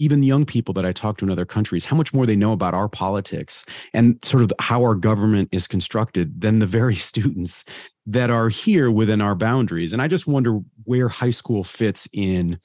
even 0.00 0.22
young 0.22 0.44
people 0.44 0.74
that 0.74 0.86
I 0.86 0.92
talk 0.92 1.18
to 1.18 1.24
in 1.24 1.30
other 1.30 1.44
countries, 1.44 1.84
how 1.84 1.94
much 1.94 2.12
more 2.12 2.26
they 2.26 2.34
know 2.34 2.52
about 2.52 2.74
our 2.74 2.88
politics 2.88 3.64
and 3.94 4.18
sort 4.24 4.42
of 4.42 4.52
how 4.58 4.82
our 4.82 4.94
government 4.94 5.50
is 5.52 5.68
constructed 5.68 6.40
than 6.40 6.58
the 6.58 6.66
very 6.66 6.96
students 7.10 7.64
that 8.06 8.30
are 8.30 8.48
here 8.48 8.90
within 8.90 9.20
our 9.20 9.34
boundaries. 9.34 9.92
And 9.92 10.02
I 10.02 10.08
just 10.08 10.26
wonder 10.26 10.58
where 10.84 11.08
high 11.08 11.30
school 11.30 11.62
fits 11.62 12.08
in, 12.12 12.58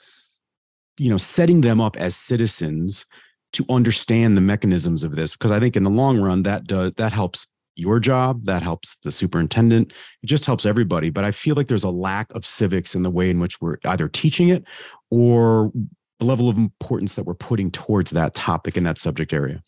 you 0.97 1.09
know, 1.09 1.17
setting 1.17 1.61
them 1.61 1.81
up 1.81 1.97
as 1.97 2.15
citizens 2.15 3.05
to 3.53 3.65
understand 3.69 4.35
the 4.35 4.41
mechanisms 4.41 5.03
of 5.03 5.15
this 5.15 5.33
because 5.33 5.51
I 5.51 5.59
think 5.59 5.75
in 5.75 5.83
the 5.83 5.89
long 5.89 6.19
run 6.19 6.43
that 6.43 6.65
does 6.65 6.93
that 6.93 7.13
helps 7.13 7.47
your 7.75 7.99
job, 7.99 8.45
that 8.45 8.63
helps 8.63 8.95
the 9.03 9.11
superintendent, 9.11 9.91
it 10.23 10.27
just 10.27 10.45
helps 10.45 10.65
everybody. 10.65 11.09
But 11.09 11.25
I 11.25 11.31
feel 11.31 11.55
like 11.55 11.67
there's 11.67 11.83
a 11.83 11.89
lack 11.89 12.33
of 12.33 12.45
civics 12.45 12.95
in 12.95 13.03
the 13.03 13.09
way 13.09 13.29
in 13.29 13.39
which 13.39 13.59
we're 13.61 13.77
either 13.85 14.07
teaching 14.07 14.49
it 14.49 14.63
or 15.09 15.71
the 16.19 16.25
level 16.25 16.49
of 16.49 16.57
importance 16.57 17.15
that 17.15 17.23
we're 17.23 17.33
putting 17.33 17.71
towards 17.71 18.11
that 18.11 18.33
topic 18.33 18.77
in 18.77 18.83
that 18.83 18.97
subject 18.97 19.33
area. 19.33 19.61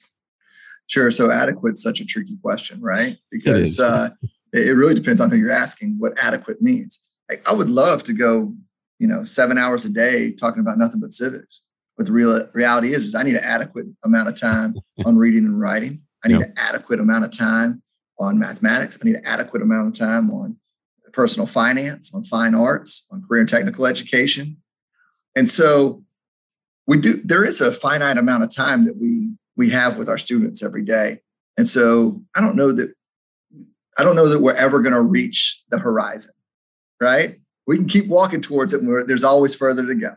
Sure. 0.88 1.12
So 1.12 1.32
adequate 1.32 1.78
such 1.78 2.00
a 2.00 2.06
tricky 2.06 2.38
question, 2.42 2.82
right? 2.82 3.18
Because 3.30 3.78
it, 3.78 3.84
uh, 3.84 4.10
it 4.54 4.76
really 4.76 4.96
depends 4.96 5.20
on 5.20 5.30
who 5.30 5.36
you're 5.36 5.52
asking 5.52 5.98
what 6.00 6.18
adequate 6.22 6.62
means. 6.62 7.00
I 7.46 7.54
would 7.54 7.70
love 7.70 8.04
to 8.06 8.14
go, 8.14 8.54
you 9.00 9.08
know, 9.08 9.26
seven 9.26 9.58
hours 9.58 9.84
a 9.84 9.90
day 9.90 10.32
talking 10.32 10.62
about 10.62 10.78
nothing 10.78 11.02
but 11.02 11.12
civics. 11.12 11.62
But 11.98 12.06
the 12.06 12.14
real 12.14 12.48
reality 12.54 12.94
is, 12.94 13.04
is 13.04 13.16
I 13.16 13.24
need 13.24 13.36
an 13.36 13.44
adequate 13.44 13.88
amount 14.06 14.30
of 14.30 14.40
time 14.40 14.76
on 15.06 15.18
reading 15.18 15.46
and 15.46 15.60
writing. 15.60 16.02
I 16.24 16.30
need 16.30 16.40
yep. 16.40 16.50
an 16.50 16.54
adequate 16.58 17.02
amount 17.02 17.26
of 17.26 17.32
time 17.32 17.82
on 18.18 18.40
mathematics. 18.40 18.98
I 19.02 19.06
need 19.06 19.16
an 19.16 19.26
adequate 19.26 19.62
amount 19.62 19.90
of 19.90 20.00
time 20.00 20.32
on 20.32 20.58
personal 21.12 21.48
finance, 21.48 22.14
on 22.14 22.24
fine 22.24 22.56
arts, 22.56 23.08
on 23.12 23.24
career 23.28 23.42
and 23.42 23.50
technical 23.50 23.86
education. 23.88 24.58
And 25.36 25.50
so 25.50 26.04
we 26.88 26.98
do 26.98 27.22
there 27.24 27.44
is 27.44 27.62
a 27.62 27.72
finite 27.72 28.18
amount 28.18 28.44
of 28.44 28.50
time 28.50 28.86
that 28.86 28.98
we 28.98 29.32
we 29.56 29.70
have 29.70 29.98
with 29.98 30.10
our 30.10 30.18
students 30.18 30.64
every 30.64 30.84
day. 30.84 31.20
And 31.58 31.68
so 31.68 32.22
I 32.36 32.42
don't 32.42 32.56
know 32.56 32.72
that 32.72 32.94
I 33.98 34.04
don't 34.04 34.16
know 34.16 34.28
that 34.28 34.42
we're 34.42 34.56
ever 34.56 34.80
going 34.80 34.94
to 34.94 35.02
reach 35.02 35.64
the 35.70 35.80
horizon, 35.80 36.34
right? 37.02 37.38
We 37.66 37.76
can 37.76 37.88
keep 37.88 38.08
walking 38.08 38.42
towards 38.42 38.74
it, 38.74 38.82
and 38.82 39.10
there's 39.10 39.24
always 39.24 39.56
further 39.56 39.86
to 39.86 39.96
go 39.96 40.16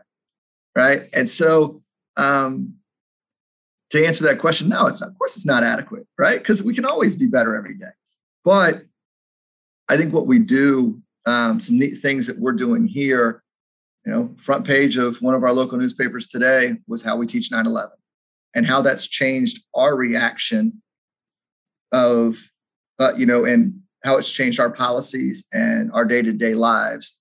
right? 0.75 1.09
And 1.13 1.29
so, 1.29 1.81
um, 2.17 2.75
to 3.89 4.05
answer 4.05 4.23
that 4.25 4.39
question, 4.39 4.69
no, 4.69 4.87
it's 4.87 5.01
not, 5.01 5.09
of 5.09 5.17
course 5.17 5.35
it's 5.35 5.45
not 5.45 5.63
adequate, 5.63 6.07
right? 6.17 6.39
Because 6.39 6.63
we 6.63 6.73
can 6.73 6.85
always 6.85 7.15
be 7.15 7.27
better 7.27 7.55
every 7.55 7.75
day. 7.75 7.91
But 8.45 8.83
I 9.89 9.97
think 9.97 10.13
what 10.13 10.27
we 10.27 10.39
do, 10.39 11.01
um, 11.25 11.59
some 11.59 11.77
neat 11.77 11.95
things 11.95 12.27
that 12.27 12.39
we're 12.39 12.53
doing 12.53 12.87
here, 12.87 13.43
you 14.05 14.11
know, 14.11 14.33
front 14.37 14.65
page 14.65 14.97
of 14.97 15.17
one 15.21 15.35
of 15.35 15.43
our 15.43 15.53
local 15.53 15.77
newspapers 15.77 16.27
today 16.27 16.73
was 16.87 17.01
how 17.01 17.15
we 17.15 17.27
teach 17.27 17.51
9 17.51 17.65
11 17.65 17.91
and 18.55 18.65
how 18.65 18.81
that's 18.81 19.07
changed 19.07 19.63
our 19.75 19.95
reaction 19.95 20.81
of, 21.91 22.37
uh, 22.99 23.13
you 23.17 23.25
know, 23.25 23.45
and 23.45 23.79
how 24.03 24.17
it's 24.17 24.31
changed 24.31 24.59
our 24.59 24.71
policies 24.71 25.47
and 25.53 25.91
our 25.93 26.05
day 26.05 26.21
to 26.21 26.33
day 26.33 26.53
lives, 26.53 27.19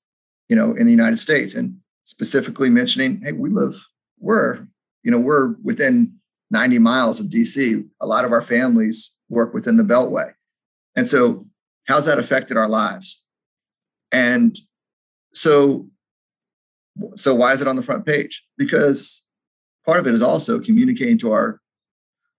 you 0.48 0.56
know, 0.56 0.74
in 0.74 0.86
the 0.86 0.92
United 0.92 1.18
States. 1.18 1.54
And 1.54 1.76
specifically 2.04 2.70
mentioning, 2.70 3.20
hey, 3.22 3.32
we 3.32 3.50
live, 3.50 3.74
we're, 4.18 4.66
you 5.02 5.10
know, 5.10 5.18
we're 5.18 5.54
within 5.62 6.12
90 6.50 6.78
miles 6.78 7.20
of 7.20 7.26
DC. 7.26 7.86
A 8.00 8.06
lot 8.06 8.24
of 8.24 8.32
our 8.32 8.42
families 8.42 9.14
work 9.28 9.54
within 9.54 9.76
the 9.76 9.84
Beltway. 9.84 10.32
And 10.96 11.06
so, 11.06 11.46
how's 11.86 12.06
that 12.06 12.18
affected 12.18 12.56
our 12.56 12.68
lives? 12.68 13.22
And 14.12 14.58
so, 15.32 15.88
so 17.14 17.34
why 17.34 17.52
is 17.52 17.60
it 17.60 17.68
on 17.68 17.76
the 17.76 17.82
front 17.82 18.06
page? 18.06 18.44
Because 18.56 19.24
part 19.84 20.00
of 20.00 20.06
it 20.06 20.14
is 20.14 20.22
also 20.22 20.60
communicating 20.60 21.18
to 21.18 21.32
our 21.32 21.60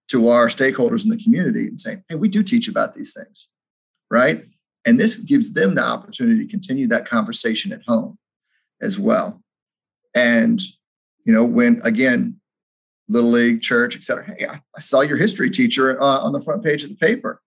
to 0.10 0.28
our 0.28 0.48
stakeholders 0.48 1.06
in 1.06 1.10
the 1.10 1.24
community 1.24 1.68
and 1.68 1.80
saying, 1.80 2.04
hey, 2.10 2.16
we 2.16 2.28
do 2.28 2.44
teach 2.44 2.68
about 2.68 2.94
these 2.94 3.14
things, 3.14 3.48
right? 4.10 4.44
And 4.86 5.00
this 5.00 5.16
gives 5.16 5.54
them 5.54 5.76
the 5.76 5.84
opportunity 5.84 6.44
to 6.44 6.52
continue 6.52 6.86
that 6.88 7.08
conversation 7.08 7.72
at 7.72 7.82
home 7.88 8.18
as 8.82 9.00
well. 9.00 9.42
And, 10.14 10.60
you 11.24 11.32
know, 11.32 11.46
when 11.46 11.80
again, 11.86 12.42
Little 13.08 13.30
League, 13.30 13.62
church, 13.62 13.96
et 13.96 14.04
cetera, 14.04 14.26
hey, 14.26 14.48
I, 14.48 14.80
saw 14.80 15.02
your 15.02 15.18
history 15.18 15.50
teacher 15.50 16.02
uh, 16.02 16.20
on 16.20 16.34
the 16.34 16.42
front 16.42 16.64
page 16.64 16.84
of 16.84 16.90
the 16.90 16.96
paper. 16.96 17.42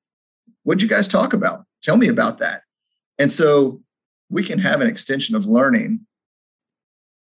What'd 0.62 0.82
you 0.82 0.88
guys 0.88 1.08
talk 1.08 1.32
about? 1.32 1.64
Tell 1.82 1.96
me 1.96 2.08
about 2.08 2.38
that. 2.38 2.62
And 3.18 3.30
so 3.30 3.82
we 4.30 4.42
can 4.42 4.58
have 4.58 4.80
an 4.80 4.88
extension 4.88 5.34
of 5.34 5.46
learning 5.46 6.00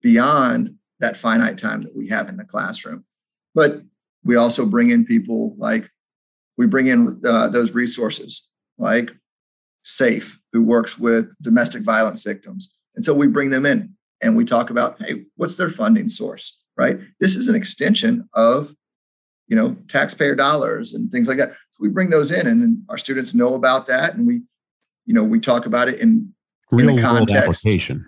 beyond 0.02 0.74
that 1.00 1.16
finite 1.16 1.58
time 1.58 1.82
that 1.82 1.96
we 1.96 2.08
have 2.08 2.28
in 2.28 2.36
the 2.36 2.44
classroom. 2.44 3.04
But 3.54 3.82
we 4.24 4.36
also 4.36 4.66
bring 4.66 4.90
in 4.90 5.04
people 5.04 5.54
like 5.56 5.90
we 6.56 6.66
bring 6.66 6.88
in 6.88 7.20
uh, 7.24 7.48
those 7.48 7.72
resources 7.72 8.50
like 8.78 9.10
SAFE, 9.82 10.38
who 10.52 10.62
works 10.62 10.98
with 10.98 11.34
domestic 11.40 11.82
violence 11.82 12.22
victims. 12.22 12.74
And 12.94 13.04
so 13.04 13.14
we 13.14 13.28
bring 13.28 13.50
them 13.50 13.64
in 13.64 13.94
and 14.22 14.36
we 14.36 14.44
talk 14.44 14.70
about, 14.70 15.00
hey, 15.00 15.24
what's 15.36 15.56
their 15.56 15.70
funding 15.70 16.08
source, 16.08 16.60
right? 16.76 16.98
This 17.18 17.34
is 17.34 17.48
an 17.48 17.54
extension 17.54 18.28
of, 18.34 18.74
you 19.48 19.56
know, 19.56 19.76
taxpayer 19.88 20.34
dollars 20.34 20.92
and 20.92 21.10
things 21.10 21.28
like 21.28 21.38
that. 21.38 21.52
So 21.52 21.78
we 21.80 21.88
bring 21.88 22.10
those 22.10 22.30
in 22.30 22.46
and 22.46 22.60
then 22.62 22.84
our 22.88 22.98
students 22.98 23.34
know 23.34 23.54
about 23.54 23.86
that 23.86 24.14
and 24.14 24.26
we, 24.26 24.42
you 25.06 25.14
know, 25.14 25.24
we 25.24 25.40
talk 25.40 25.66
about 25.66 25.88
it 25.88 26.00
in, 26.00 26.34
Real 26.70 26.90
in 26.90 26.96
the 26.96 27.02
context. 27.02 27.64
application. 27.66 28.04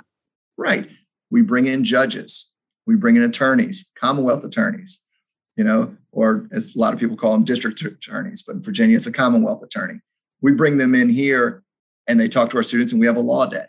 Right. 0.59 0.89
We 1.33 1.41
bring 1.41 1.67
in 1.67 1.83
judges, 1.83 2.53
we 2.87 2.95
bring 2.95 3.17
in 3.17 3.23
attorneys, 3.23 3.87
Commonwealth 3.99 4.45
attorneys, 4.45 5.01
you 5.57 5.65
know, 5.65 5.97
or 6.13 6.47
as 6.53 6.77
a 6.77 6.79
lot 6.79 6.93
of 6.93 7.01
people 7.01 7.17
call 7.17 7.33
them 7.33 7.45
district 7.45 7.81
attorneys, 7.81 8.43
but 8.43 8.57
in 8.57 8.63
Virginia, 8.63 8.97
it's 8.97 9.07
a 9.07 9.13
Commonwealth 9.13 9.63
attorney. 9.63 9.99
We 10.43 10.53
bring 10.53 10.77
them 10.77 10.95
in 10.95 11.09
here 11.09 11.63
and 12.07 12.21
they 12.21 12.29
talk 12.29 12.51
to 12.51 12.59
our 12.59 12.63
students, 12.63 12.93
and 12.93 13.01
we 13.01 13.07
have 13.07 13.17
a 13.17 13.21
law 13.21 13.47
day 13.47 13.65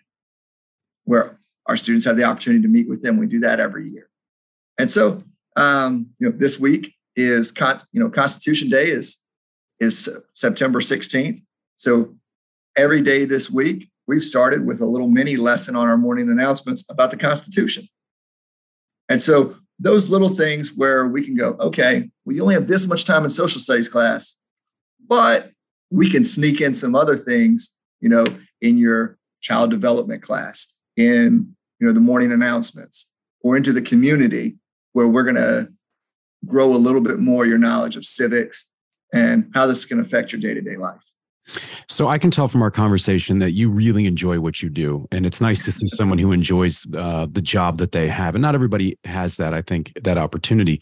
where 1.05 1.39
our 1.67 1.77
students 1.77 2.05
have 2.05 2.17
the 2.17 2.25
opportunity 2.25 2.61
to 2.61 2.67
meet 2.67 2.89
with 2.89 3.01
them. 3.01 3.17
We 3.17 3.27
do 3.27 3.39
that 3.39 3.59
every 3.59 3.89
year. 3.89 4.09
And 4.77 4.89
so, 4.89 5.23
um, 5.55 6.09
you 6.19 6.29
know, 6.29 6.35
this 6.37 6.59
week 6.59 6.93
is 7.15 7.51
con- 7.51 7.81
you 7.91 8.01
know 8.01 8.09
Constitution 8.09 8.69
Day 8.69 8.89
is 8.89 9.17
is 9.79 10.09
September 10.33 10.81
16th. 10.81 11.41
So 11.75 12.15
every 12.75 13.01
day 13.01 13.25
this 13.25 13.49
week, 13.49 13.89
we've 14.07 14.23
started 14.23 14.65
with 14.65 14.81
a 14.81 14.85
little 14.85 15.07
mini 15.07 15.35
lesson 15.35 15.75
on 15.75 15.87
our 15.87 15.97
morning 15.97 16.29
announcements 16.29 16.83
about 16.89 17.11
the 17.11 17.17
Constitution. 17.17 17.87
And 19.09 19.21
so 19.21 19.55
those 19.79 20.09
little 20.09 20.29
things 20.29 20.73
where 20.75 21.07
we 21.07 21.23
can 21.25 21.35
go, 21.35 21.55
okay, 21.59 22.09
well, 22.25 22.35
you 22.35 22.41
only 22.41 22.55
have 22.55 22.67
this 22.67 22.87
much 22.87 23.05
time 23.05 23.23
in 23.23 23.29
social 23.29 23.59
studies 23.59 23.89
class, 23.89 24.37
but 25.07 25.51
we 25.91 26.09
can 26.09 26.23
sneak 26.23 26.61
in 26.61 26.73
some 26.73 26.95
other 26.95 27.17
things, 27.17 27.75
you 27.99 28.09
know, 28.09 28.25
in 28.61 28.77
your 28.77 29.17
child 29.41 29.69
development 29.69 30.23
class, 30.23 30.81
in 30.97 31.55
you 31.79 31.87
know 31.87 31.93
the 31.93 31.99
morning 31.99 32.31
announcements, 32.31 33.11
or 33.41 33.57
into 33.57 33.73
the 33.73 33.81
community 33.81 34.55
where 34.93 35.07
we're 35.07 35.23
going 35.23 35.35
to 35.35 35.67
grow 36.45 36.67
a 36.67 36.77
little 36.77 37.01
bit 37.01 37.19
more 37.19 37.45
your 37.45 37.57
knowledge 37.57 37.95
of 37.95 38.05
civics 38.05 38.69
and 39.13 39.51
how 39.53 39.65
this 39.65 39.85
can 39.85 39.99
affect 39.99 40.31
your 40.31 40.41
day-to-day 40.41 40.75
life. 40.75 41.11
So 41.89 42.07
I 42.07 42.17
can 42.17 42.31
tell 42.31 42.47
from 42.47 42.61
our 42.61 42.71
conversation 42.71 43.39
that 43.39 43.51
you 43.51 43.69
really 43.69 44.05
enjoy 44.05 44.39
what 44.39 44.61
you 44.61 44.69
do, 44.69 45.07
and 45.11 45.25
it's 45.25 45.41
nice 45.41 45.63
to 45.65 45.71
see 45.71 45.87
someone 45.93 46.17
who 46.17 46.31
enjoys 46.31 46.85
uh, 46.95 47.27
the 47.31 47.41
job 47.41 47.77
that 47.79 47.91
they 47.91 48.07
have. 48.07 48.35
And 48.35 48.41
not 48.41 48.55
everybody 48.55 48.97
has 49.03 49.35
that. 49.37 49.53
I 49.53 49.61
think 49.61 49.91
that 50.03 50.17
opportunity. 50.17 50.81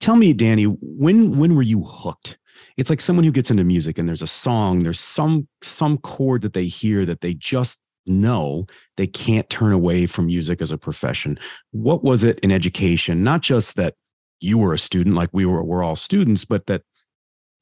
Tell 0.00 0.16
me, 0.16 0.32
Danny, 0.32 0.64
when 0.64 1.38
when 1.38 1.56
were 1.56 1.62
you 1.62 1.82
hooked? 1.84 2.38
It's 2.76 2.90
like 2.90 3.00
someone 3.00 3.24
who 3.24 3.32
gets 3.32 3.50
into 3.50 3.64
music 3.64 3.98
and 3.98 4.08
there's 4.08 4.22
a 4.22 4.26
song, 4.26 4.80
there's 4.80 5.00
some 5.00 5.48
some 5.62 5.98
chord 5.98 6.42
that 6.42 6.52
they 6.52 6.66
hear 6.66 7.06
that 7.06 7.22
they 7.22 7.34
just 7.34 7.80
know 8.06 8.66
they 8.96 9.06
can't 9.06 9.48
turn 9.50 9.72
away 9.72 10.06
from 10.06 10.26
music 10.26 10.60
as 10.60 10.70
a 10.70 10.78
profession. 10.78 11.38
What 11.72 12.04
was 12.04 12.24
it 12.24 12.38
in 12.40 12.52
education? 12.52 13.24
Not 13.24 13.42
just 13.42 13.76
that 13.76 13.94
you 14.40 14.58
were 14.58 14.74
a 14.74 14.78
student, 14.78 15.16
like 15.16 15.30
we 15.32 15.46
were, 15.46 15.62
we're 15.64 15.82
all 15.82 15.96
students, 15.96 16.44
but 16.44 16.66
that 16.66 16.82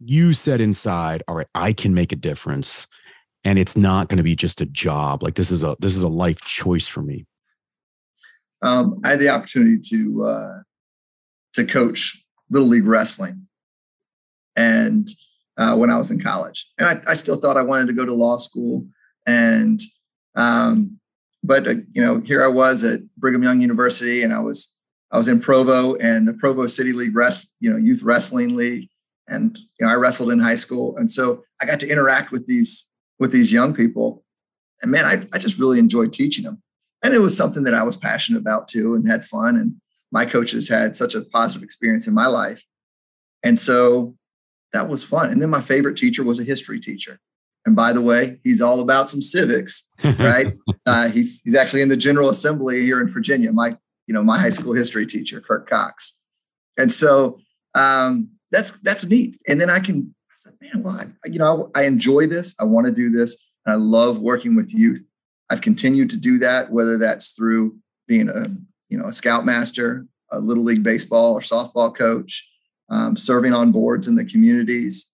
you 0.00 0.32
said 0.32 0.60
inside, 0.60 1.22
all 1.28 1.36
right, 1.36 1.46
I 1.54 1.72
can 1.72 1.94
make 1.94 2.12
a 2.12 2.16
difference. 2.16 2.86
And 3.44 3.58
it's 3.58 3.76
not 3.76 4.08
going 4.08 4.16
to 4.16 4.22
be 4.22 4.36
just 4.36 4.60
a 4.60 4.66
job. 4.66 5.22
Like 5.22 5.34
this 5.34 5.50
is 5.50 5.62
a 5.62 5.76
this 5.78 5.94
is 5.94 6.02
a 6.02 6.08
life 6.08 6.40
choice 6.40 6.88
for 6.88 7.02
me. 7.02 7.26
Um, 8.62 9.00
I 9.04 9.10
had 9.10 9.18
the 9.18 9.28
opportunity 9.28 9.78
to 9.90 10.24
uh, 10.24 10.58
to 11.52 11.66
coach 11.66 12.24
little 12.48 12.68
league 12.68 12.86
wrestling, 12.86 13.46
and 14.56 15.06
uh, 15.58 15.76
when 15.76 15.90
I 15.90 15.98
was 15.98 16.10
in 16.10 16.20
college, 16.20 16.66
and 16.78 16.88
I, 16.88 17.10
I, 17.10 17.14
still 17.14 17.36
thought 17.36 17.58
I 17.58 17.62
wanted 17.62 17.88
to 17.88 17.92
go 17.92 18.06
to 18.06 18.14
law 18.14 18.38
school, 18.38 18.86
and 19.26 19.78
um, 20.34 20.98
but 21.42 21.68
uh, 21.68 21.74
you 21.92 22.00
know 22.00 22.20
here 22.20 22.42
I 22.42 22.48
was 22.48 22.82
at 22.82 23.00
Brigham 23.18 23.42
Young 23.42 23.60
University, 23.60 24.22
and 24.22 24.32
I 24.32 24.40
was 24.40 24.74
I 25.10 25.18
was 25.18 25.28
in 25.28 25.38
Provo 25.38 25.96
and 25.96 26.26
the 26.26 26.32
Provo 26.32 26.66
City 26.66 26.92
League 26.92 27.14
rest 27.14 27.54
you 27.60 27.70
know 27.70 27.76
youth 27.76 28.02
wrestling 28.02 28.56
league, 28.56 28.88
and 29.28 29.58
you 29.78 29.86
know 29.86 29.92
I 29.92 29.96
wrestled 29.96 30.30
in 30.30 30.38
high 30.38 30.56
school, 30.56 30.96
and 30.96 31.10
so 31.10 31.42
I 31.60 31.66
got 31.66 31.80
to 31.80 31.88
interact 31.88 32.32
with 32.32 32.46
these 32.46 32.90
with 33.18 33.32
these 33.32 33.52
young 33.52 33.74
people, 33.74 34.24
and 34.82 34.90
man, 34.90 35.04
I 35.04 35.26
I 35.32 35.38
just 35.38 35.58
really 35.58 35.78
enjoyed 35.78 36.12
teaching 36.12 36.44
them, 36.44 36.62
and 37.02 37.14
it 37.14 37.20
was 37.20 37.36
something 37.36 37.64
that 37.64 37.74
I 37.74 37.82
was 37.82 37.96
passionate 37.96 38.38
about 38.38 38.68
too, 38.68 38.94
and 38.94 39.08
had 39.08 39.24
fun, 39.24 39.56
and 39.56 39.74
my 40.12 40.24
coaches 40.24 40.68
had 40.68 40.96
such 40.96 41.14
a 41.14 41.22
positive 41.22 41.62
experience 41.62 42.06
in 42.06 42.14
my 42.14 42.26
life, 42.26 42.62
and 43.42 43.58
so 43.58 44.14
that 44.74 44.88
was 44.88 45.02
fun. 45.02 45.30
And 45.30 45.40
then 45.40 45.50
my 45.50 45.60
favorite 45.60 45.96
teacher 45.96 46.22
was 46.22 46.38
a 46.38 46.44
history 46.44 46.80
teacher. 46.80 47.18
And 47.64 47.74
by 47.74 47.92
the 47.94 48.02
way, 48.02 48.40
he's 48.44 48.60
all 48.60 48.80
about 48.80 49.08
some 49.08 49.22
civics, 49.22 49.88
right? 50.18 50.52
uh, 50.84 51.08
he's 51.08 51.40
he's 51.42 51.54
actually 51.54 51.80
in 51.80 51.88
the 51.88 51.96
General 51.96 52.28
Assembly 52.28 52.82
here 52.82 53.00
in 53.00 53.08
Virginia. 53.08 53.52
My 53.52 53.78
you 54.06 54.12
know 54.12 54.22
my 54.22 54.38
high 54.38 54.50
school 54.50 54.74
history 54.74 55.06
teacher, 55.06 55.40
Kirk 55.40 55.68
Cox, 55.68 56.12
and 56.76 56.92
so 56.92 57.38
um, 57.74 58.28
that's 58.54 58.80
that's 58.82 59.06
neat. 59.06 59.38
And 59.48 59.60
then 59.60 59.70
I 59.70 59.80
can 59.80 60.14
I 60.30 60.34
said, 60.34 60.54
man, 60.60 60.82
well, 60.82 60.96
I, 60.96 61.28
you 61.28 61.38
know, 61.38 61.70
I, 61.74 61.80
I 61.80 61.84
enjoy 61.84 62.26
this. 62.26 62.54
I 62.60 62.64
want 62.64 62.86
to 62.86 62.92
do 62.92 63.10
this, 63.10 63.50
and 63.66 63.72
I 63.72 63.76
love 63.76 64.18
working 64.20 64.54
with 64.54 64.72
youth. 64.72 65.04
I've 65.50 65.60
continued 65.60 66.10
to 66.10 66.16
do 66.16 66.38
that, 66.38 66.70
whether 66.70 66.98
that's 66.98 67.32
through 67.32 67.76
being 68.06 68.28
a 68.28 68.48
you 68.88 68.98
know 68.98 69.06
a 69.06 69.12
scoutmaster, 69.12 70.06
a 70.30 70.38
little 70.38 70.64
league 70.64 70.82
baseball 70.82 71.34
or 71.34 71.40
softball 71.40 71.94
coach, 71.94 72.46
um, 72.90 73.16
serving 73.16 73.52
on 73.52 73.72
boards 73.72 74.08
in 74.08 74.14
the 74.14 74.24
communities 74.24 75.10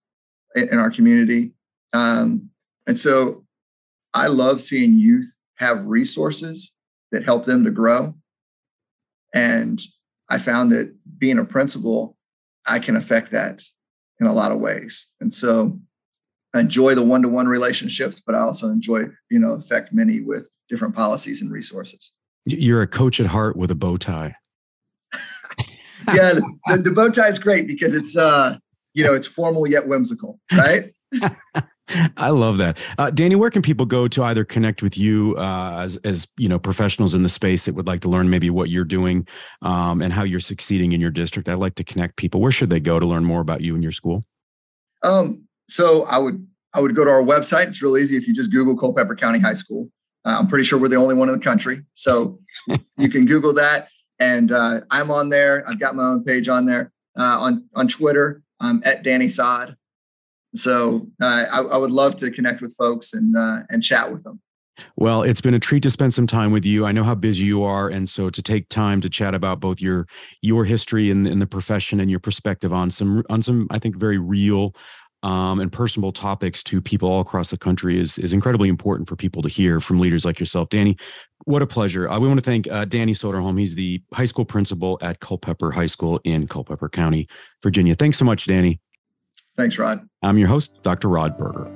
in 0.55 0.79
our 0.79 0.91
community. 0.91 1.53
Um, 1.95 2.51
and 2.87 2.99
so 2.99 3.45
I 4.15 4.27
love 4.27 4.61
seeing 4.61 4.99
youth 4.99 5.37
have 5.57 5.85
resources 5.85 6.73
that 7.13 7.25
help 7.25 7.45
them 7.45 7.65
to 7.65 7.71
grow. 7.71 8.15
And 9.35 9.81
I 10.29 10.39
found 10.39 10.73
that 10.73 10.95
being 11.19 11.39
a 11.39 11.45
principal, 11.45 12.17
I 12.71 12.79
can 12.79 12.97
affect 12.97 13.31
that 13.33 13.63
in 14.21 14.27
a 14.27 14.33
lot 14.33 14.53
of 14.53 14.59
ways. 14.59 15.09
And 15.21 15.33
so 15.33 15.79
I 16.55 16.61
enjoy 16.61 16.95
the 16.95 17.03
one-to-one 17.03 17.49
relationships, 17.49 18.23
but 18.25 18.35
I 18.35 18.41
also 18.41 18.69
enjoy, 18.69 19.07
you 19.31 19.39
know, 19.39 19.53
affect 19.53 19.93
many 19.93 20.21
with 20.21 20.49
different 20.69 20.95
policies 20.95 21.43
and 21.43 21.51
resources. 21.51 22.13
You're 22.47 22.83
a 22.83 22.87
coach 22.87 23.21
at 23.21 23.27
heart 23.27 23.57
with 23.57 23.71
a 23.71 23.75
bow 23.75 23.97
tie. 23.97 24.35
yeah, 26.15 26.35
the, 26.35 26.79
the, 26.79 26.93
bow 26.93 27.09
tie 27.09 27.29
is 27.29 27.39
great 27.39 27.67
because 27.67 27.95
it's 27.95 28.17
uh, 28.17 28.57
you 28.95 29.05
know, 29.05 29.15
it's 29.15 29.27
formal 29.27 29.67
yet 29.67 29.87
whimsical, 29.87 30.41
right? 30.53 30.93
I 32.17 32.31
love 32.31 32.59
that, 32.59 32.79
uh, 32.99 33.11
Danny. 33.11 33.35
Where 33.35 33.51
can 33.51 33.63
people 33.63 33.87
go 33.87 34.09
to 34.09 34.23
either 34.25 34.45
connect 34.45 34.83
with 34.83 34.97
you 34.97 35.37
uh, 35.37 35.79
as 35.81 35.97
as 36.05 36.29
you 36.37 36.49
know 36.49 36.59
professionals 36.59 37.15
in 37.15 37.23
the 37.23 37.29
space 37.29 37.65
that 37.65 37.75
would 37.75 37.87
like 37.87 38.01
to 38.01 38.09
learn 38.09 38.31
maybe 38.31 38.51
what 38.51 38.71
you're 38.71 38.85
doing 38.85 39.27
um, 39.63 40.03
and 40.03 40.13
how 40.13 40.23
you're 40.23 40.41
succeeding 40.41 40.93
in 40.93 41.01
your 41.01 41.11
district? 41.11 41.49
I'd 41.49 41.59
like 41.59 41.75
to 41.77 41.85
connect 41.85 42.17
people. 42.17 42.41
Where 42.41 42.53
should 42.53 42.71
they 42.71 42.81
go 42.81 42.99
to 42.99 43.07
learn 43.07 43.25
more 43.25 43.41
about 43.41 43.61
you 43.61 43.75
and 43.75 43.83
your 43.83 43.93
school? 43.93 44.25
Um, 45.03 45.45
so 45.69 46.05
I 46.05 46.19
would 46.19 46.47
I 46.75 46.81
would 46.81 46.95
go 46.95 47.05
to 47.05 47.11
our 47.11 47.23
website. 47.23 47.67
It's 47.67 47.83
real 47.83 47.97
easy 47.97 48.17
if 48.17 48.29
you 48.29 48.35
just 48.35 48.53
Google 48.53 48.77
Culpeper 48.77 49.17
County 49.17 49.39
High 49.39 49.55
School. 49.55 49.91
Uh, 50.25 50.37
I'm 50.39 50.49
pretty 50.49 50.65
sure 50.65 50.79
we're 50.79 50.89
the 50.89 50.97
only 50.97 51.15
one 51.15 51.29
in 51.29 51.35
the 51.35 51.45
country, 51.45 51.83
so 51.95 52.39
you 52.97 53.09
can 53.09 53.27
Google 53.27 53.53
that. 53.55 53.89
And 54.19 54.53
uh, 54.53 54.83
I'm 54.91 55.11
on 55.11 55.31
there. 55.31 55.65
I've 55.67 55.81
got 55.81 55.97
my 55.97 56.05
own 56.05 56.25
page 56.25 56.49
on 56.49 56.67
there. 56.67 56.93
Uh, 57.19 57.39
on 57.41 57.69
on 57.75 57.89
Twitter, 57.89 58.43
I'm 58.61 58.83
at 58.85 59.03
Danny 59.03 59.29
Sod. 59.29 59.77
So 60.55 61.07
uh, 61.23 61.47
I, 61.53 61.61
I, 61.61 61.77
would 61.77 61.93
love 61.93 62.17
to 62.17 62.31
connect 62.31 62.61
with 62.61 62.75
folks 62.77 63.13
and 63.13 63.37
uh, 63.37 63.61
and 63.71 63.83
chat 63.83 64.11
with 64.13 64.25
them. 64.25 64.41
Well, 64.97 65.23
it's 65.23 65.41
been 65.41 65.55
a 65.55 65.59
treat 65.59 65.83
to 65.83 65.91
spend 65.91 66.15
some 66.15 66.27
time 66.27 66.53
with 66.53 66.65
you. 66.65 66.87
I 66.87 66.93
know 66.93 67.05
how 67.05 67.15
busy 67.15 67.45
you 67.45 67.63
are, 67.63 67.89
and 67.89 68.09
so 68.09 68.31
to 68.31 68.43
take 68.43 68.69
time 68.69 69.01
to 69.03 69.11
chat 69.11 69.35
about 69.35 69.61
both 69.61 69.81
your 69.81 70.07
your 70.43 70.65
history 70.65 71.11
in 71.11 71.39
the 71.39 71.47
profession 71.47 72.01
and 72.01 72.11
your 72.11 72.21
perspective 72.21 72.73
on 72.73 72.91
some 72.91 73.23
on 73.31 73.43
some 73.43 73.67
I 73.71 73.79
think 73.79 73.97
very 73.97 74.19
real 74.19 74.75
um, 75.23 75.61
and 75.61 75.71
personable 75.71 76.13
topics 76.13 76.63
to 76.65 76.81
people 76.81 77.09
all 77.09 77.21
across 77.21 77.51
the 77.51 77.59
country 77.59 78.01
is 78.01 78.19
is 78.19 78.33
incredibly 78.33 78.69
important 78.69 79.09
for 79.09 79.17
people 79.17 79.43
to 79.43 79.49
hear 79.49 79.81
from 79.81 80.01
leaders 80.01 80.25
like 80.25 80.41
yourself, 80.41 80.69
Danny. 80.71 80.97
What 81.45 81.63
a 81.63 81.67
pleasure! 81.67 82.09
Uh, 82.09 82.19
we 82.19 82.27
want 82.27 82.41
to 82.41 82.45
thank 82.45 82.69
uh, 82.69 82.85
Danny 82.87 83.13
Soderholm. 83.13 83.59
He's 83.59 83.75
the 83.75 84.03
high 84.15 84.25
school 84.25 84.45
principal 84.45 84.99
at 85.03 85.21
Culpeper 85.21 85.71
High 85.71 85.87
School 85.87 86.21
in 86.25 86.47
Culpeper 86.47 86.89
County, 86.89 87.29
Virginia. 87.63 87.95
Thanks 87.95 88.19
so 88.19 88.25
much, 88.25 88.47
Danny. 88.47 88.81
Thanks, 89.57 89.79
Rod. 89.79 90.09
I'm 90.23 90.39
your 90.39 90.49
host, 90.49 90.83
Dr. 90.83 91.09
Rod 91.09 91.37
Berger. 91.37 91.71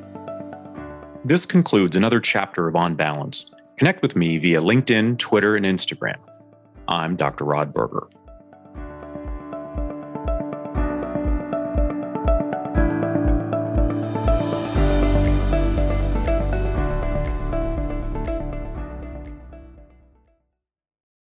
This 1.24 1.46
concludes 1.46 1.96
another 1.96 2.20
chapter 2.20 2.68
of 2.68 2.76
On 2.76 2.94
Balance. 2.94 3.50
Connect 3.76 4.02
with 4.02 4.14
me 4.14 4.38
via 4.38 4.60
LinkedIn, 4.60 5.18
Twitter, 5.18 5.56
and 5.56 5.66
Instagram. 5.66 6.18
I'm 6.88 7.16
Dr. 7.16 7.44
Rod 7.44 7.72
Berger. 7.72 8.08